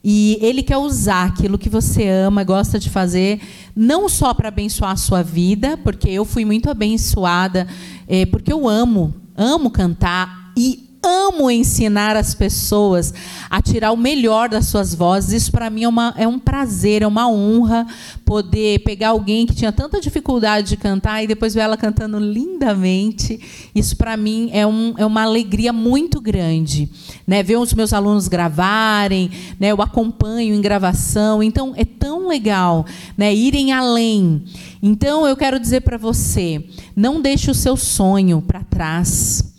E 0.03 0.39
ele 0.41 0.63
quer 0.63 0.77
usar 0.77 1.25
aquilo 1.25 1.59
que 1.59 1.69
você 1.69 2.07
ama, 2.07 2.43
gosta 2.43 2.79
de 2.79 2.89
fazer, 2.89 3.39
não 3.75 4.09
só 4.09 4.33
para 4.33 4.47
abençoar 4.47 4.91
a 4.91 4.95
sua 4.95 5.21
vida, 5.21 5.77
porque 5.77 6.09
eu 6.09 6.25
fui 6.25 6.43
muito 6.43 6.71
abençoada, 6.71 7.67
é, 8.07 8.25
porque 8.25 8.51
eu 8.51 8.67
amo, 8.67 9.13
amo 9.41 9.71
cantar 9.71 10.51
e 10.55 10.90
amo 11.03 11.49
ensinar 11.49 12.15
as 12.15 12.35
pessoas 12.35 13.13
a 13.49 13.61
tirar 13.61 13.91
o 13.91 13.97
melhor 13.97 14.47
das 14.49 14.67
suas 14.67 14.93
vozes. 14.93 15.43
Isso 15.43 15.51
para 15.51 15.69
mim 15.69 15.83
é, 15.83 15.87
uma, 15.87 16.13
é 16.17 16.27
um 16.27 16.37
prazer, 16.37 17.01
é 17.01 17.07
uma 17.07 17.27
honra 17.29 17.87
poder 18.23 18.79
pegar 18.79 19.09
alguém 19.09 19.45
que 19.45 19.55
tinha 19.55 19.71
tanta 19.71 19.99
dificuldade 19.99 20.69
de 20.69 20.77
cantar 20.77 21.23
e 21.23 21.27
depois 21.27 21.53
ver 21.53 21.61
ela 21.61 21.75
cantando 21.75 22.19
lindamente. 22.19 23.69
Isso 23.73 23.97
para 23.97 24.15
mim 24.15 24.49
é, 24.53 24.65
um, 24.65 24.93
é 24.97 25.05
uma 25.05 25.23
alegria 25.23 25.73
muito 25.73 26.21
grande. 26.21 26.89
Né? 27.25 27.41
Ver 27.41 27.57
os 27.57 27.73
meus 27.73 27.93
alunos 27.93 28.27
gravarem, 28.27 29.31
né? 29.59 29.71
eu 29.71 29.81
acompanho 29.81 30.53
em 30.53 30.61
gravação. 30.61 31.41
Então 31.41 31.73
é 31.75 31.83
tão 31.83 32.27
legal 32.27 32.85
né? 33.17 33.33
irem 33.33 33.71
além. 33.71 34.43
Então 34.81 35.27
eu 35.27 35.35
quero 35.35 35.59
dizer 35.59 35.81
para 35.81 35.97
você: 35.97 36.63
não 36.95 37.19
deixe 37.19 37.49
o 37.49 37.55
seu 37.55 37.75
sonho 37.75 38.41
para 38.41 38.63
trás. 38.63 39.50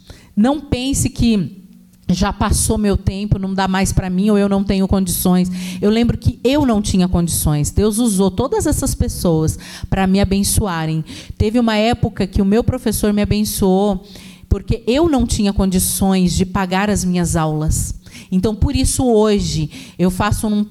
Não 0.43 0.59
pense 0.59 1.09
que 1.09 1.63
já 2.11 2.33
passou 2.33 2.77
meu 2.77 2.97
tempo, 2.97 3.39
não 3.39 3.55
dá 3.55 3.69
mais 3.69 3.93
para 3.93 4.11
mim 4.11 4.29
ou 4.29 4.37
eu 4.37 4.49
não 4.49 4.65
tenho 4.65 4.89
condições. 4.89 5.49
Eu 5.81 5.89
lembro 5.89 6.19
que 6.19 6.41
eu 6.43 6.67
não 6.67 6.83
tinha 6.83 7.07
condições. 7.07 7.71
Deus 7.71 7.99
usou 7.99 8.29
todas 8.29 8.67
essas 8.67 8.93
pessoas 8.93 9.57
para 9.89 10.05
me 10.05 10.19
abençoarem. 10.19 11.05
Teve 11.39 11.61
uma 11.61 11.77
época 11.77 12.27
que 12.27 12.43
o 12.43 12.45
meu 12.45 12.65
professor 12.65 13.13
me 13.13 13.23
abençoou 13.23 14.05
porque 14.49 14.83
eu 14.85 15.09
não 15.09 15.29
tinha 15.29 15.53
condições 15.53 16.33
de 16.33 16.45
pagar 16.45 16.91
as 16.91 17.05
minhas 17.05 17.37
aulas. 17.37 17.95
Então, 18.29 18.53
por 18.53 18.75
isso 18.75 19.05
hoje 19.07 19.71
eu 19.97 20.11
faço 20.11 20.49
um, 20.49 20.67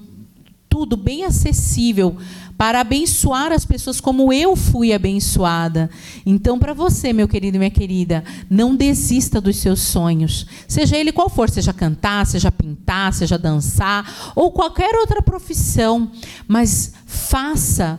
tudo 0.68 0.98
bem 0.98 1.24
acessível 1.24 2.14
para 2.62 2.78
abençoar 2.78 3.50
as 3.50 3.64
pessoas 3.64 4.00
como 4.00 4.32
eu 4.32 4.54
fui 4.54 4.92
abençoada. 4.92 5.90
Então, 6.24 6.60
para 6.60 6.72
você, 6.72 7.12
meu 7.12 7.26
querido 7.26 7.56
e 7.56 7.58
minha 7.58 7.72
querida, 7.72 8.22
não 8.48 8.76
desista 8.76 9.40
dos 9.40 9.56
seus 9.56 9.80
sonhos, 9.80 10.46
seja 10.68 10.96
ele 10.96 11.10
qual 11.10 11.28
for, 11.28 11.50
seja 11.50 11.72
cantar, 11.72 12.24
seja 12.24 12.52
pintar, 12.52 13.12
seja 13.14 13.36
dançar 13.36 14.32
ou 14.36 14.52
qualquer 14.52 14.94
outra 14.94 15.20
profissão, 15.20 16.12
mas 16.46 16.92
faça 17.04 17.98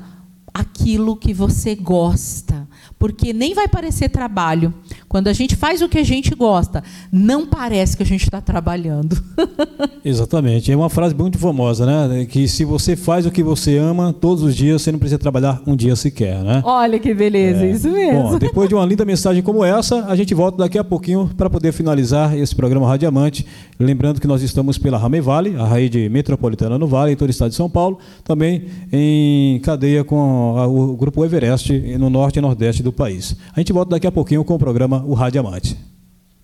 aquilo 0.53 1.15
que 1.15 1.33
você 1.33 1.73
gosta, 1.73 2.67
porque 2.99 3.33
nem 3.33 3.55
vai 3.55 3.67
parecer 3.67 4.09
trabalho. 4.09 4.71
Quando 5.09 5.27
a 5.27 5.33
gente 5.33 5.55
faz 5.55 5.81
o 5.81 5.89
que 5.89 5.97
a 5.97 6.03
gente 6.03 6.35
gosta, 6.35 6.83
não 7.11 7.47
parece 7.47 7.97
que 7.97 8.03
a 8.03 8.05
gente 8.05 8.23
está 8.23 8.39
trabalhando. 8.39 9.17
Exatamente. 10.05 10.71
É 10.71 10.75
uma 10.75 10.89
frase 10.89 11.15
muito 11.15 11.39
famosa, 11.39 11.85
né? 11.85 12.25
Que 12.25 12.47
se 12.47 12.63
você 12.63 12.95
faz 12.95 13.25
o 13.25 13.31
que 13.31 13.41
você 13.41 13.77
ama 13.77 14.13
todos 14.13 14.43
os 14.43 14.55
dias, 14.55 14.81
você 14.81 14.91
não 14.91 14.99
precisa 14.99 15.17
trabalhar 15.17 15.61
um 15.65 15.75
dia 15.75 15.95
sequer, 15.95 16.43
né? 16.43 16.61
Olha 16.63 16.99
que 16.99 17.13
beleza, 17.13 17.65
é. 17.65 17.71
isso 17.71 17.89
mesmo. 17.89 18.23
Bom, 18.23 18.37
depois 18.37 18.69
de 18.69 18.75
uma 18.75 18.85
linda 18.85 19.05
mensagem 19.05 19.41
como 19.41 19.63
essa, 19.63 20.05
a 20.05 20.15
gente 20.15 20.33
volta 20.35 20.59
daqui 20.59 20.77
a 20.77 20.83
pouquinho 20.83 21.29
para 21.35 21.49
poder 21.49 21.71
finalizar 21.71 22.37
esse 22.37 22.55
programa 22.55 22.87
Radiamante. 22.87 23.45
Lembrando 23.79 24.21
que 24.21 24.27
nós 24.27 24.43
estamos 24.43 24.77
pela 24.77 24.97
Rame 24.97 25.19
Vale, 25.19 25.55
a 25.57 25.65
rede 25.65 26.09
metropolitana 26.09 26.77
no 26.77 26.87
Vale, 26.87 27.13
em 27.13 27.15
todo 27.15 27.29
o 27.29 27.31
estado 27.31 27.49
de 27.49 27.55
São 27.55 27.69
Paulo, 27.69 27.97
também 28.23 28.65
em 28.91 29.59
cadeia 29.59 30.03
com 30.03 30.42
o 30.67 30.95
Grupo 30.95 31.23
Everest 31.23 31.71
no 31.97 32.09
norte 32.09 32.37
e 32.37 32.41
nordeste 32.41 32.83
do 32.83 32.91
país. 32.93 33.35
A 33.55 33.59
gente 33.59 33.73
volta 33.73 33.91
daqui 33.91 34.07
a 34.07 34.11
pouquinho 34.11 34.43
com 34.43 34.55
o 34.55 34.59
programa 34.59 35.03
o 35.05 35.13
Radiamante. 35.13 35.77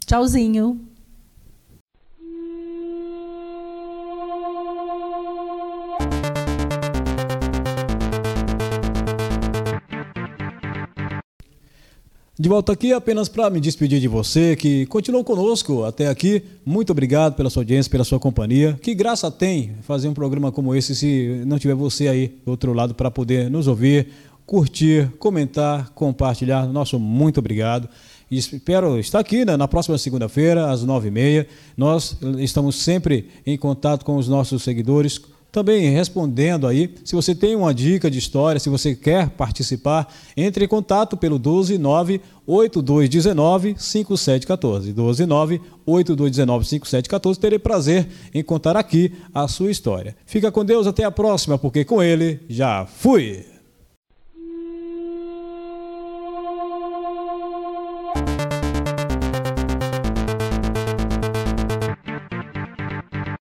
Tchauzinho. 0.06 0.89
De 12.42 12.48
volta 12.48 12.72
aqui 12.72 12.94
apenas 12.94 13.28
para 13.28 13.50
me 13.50 13.60
despedir 13.60 14.00
de 14.00 14.08
você 14.08 14.56
que 14.56 14.86
continuou 14.86 15.26
conosco 15.26 15.84
até 15.84 16.08
aqui. 16.08 16.42
Muito 16.66 16.90
obrigado 16.92 17.36
pela 17.36 17.50
sua 17.50 17.64
audiência, 17.64 17.92
pela 17.92 18.06
sua 18.06 18.18
companhia. 18.18 18.80
Que 18.82 18.96
graça 18.96 19.30
tem 19.30 19.76
fazer 19.82 20.08
um 20.08 20.14
programa 20.14 20.50
como 20.50 20.74
esse 20.74 20.96
se 20.96 21.44
não 21.46 21.60
tiver 21.60 21.76
você 21.76 22.08
aí 22.08 22.30
do 22.46 22.52
outro 22.52 22.72
lado 22.72 22.96
para 22.96 23.12
poder 23.12 23.50
nos 23.50 23.68
ouvir, 23.68 24.08
curtir, 24.46 25.12
comentar, 25.20 25.90
compartilhar. 25.90 26.66
Nosso 26.66 26.98
muito 26.98 27.40
obrigado. 27.40 27.90
Espero 28.32 28.98
estar 28.98 29.20
aqui 29.20 29.44
né, 29.44 29.58
na 29.58 29.68
próxima 29.68 29.98
segunda-feira, 29.98 30.72
às 30.72 30.82
nove 30.82 31.10
e 31.10 31.12
meia. 31.12 31.46
Nós 31.76 32.16
estamos 32.38 32.78
sempre 32.78 33.28
em 33.46 33.58
contato 33.58 34.06
com 34.06 34.16
os 34.16 34.30
nossos 34.30 34.64
seguidores, 34.64 35.20
também 35.52 35.90
respondendo 35.90 36.68
aí. 36.68 36.94
Se 37.04 37.16
você 37.16 37.34
tem 37.34 37.56
uma 37.56 37.74
dica 37.74 38.10
de 38.10 38.20
história, 38.20 38.60
se 38.60 38.70
você 38.70 38.96
quer 38.96 39.30
participar, 39.30 40.14
entre 40.36 40.66
em 40.66 40.68
contato 40.68 41.18
pelo 41.18 41.38
129 41.38 42.22
8219 42.46 43.76
5714. 43.78 44.94
129 44.94 45.62
8219 45.86 46.66
5714. 46.66 47.40
Terei 47.40 47.60
prazer 47.60 48.08
em 48.34 48.44
contar 48.44 48.76
aqui 48.78 49.12
a 49.34 49.48
sua 49.48 49.72
história. 49.72 50.16
Fica 50.26 50.52
com 50.52 50.66
Deus, 50.66 50.88
até 50.88 51.04
a 51.04 51.12
próxima, 51.12 51.58
porque 51.58 51.84
com 51.84 52.02
ele 52.02 52.40
já 52.48 52.86
fui. 52.86 53.46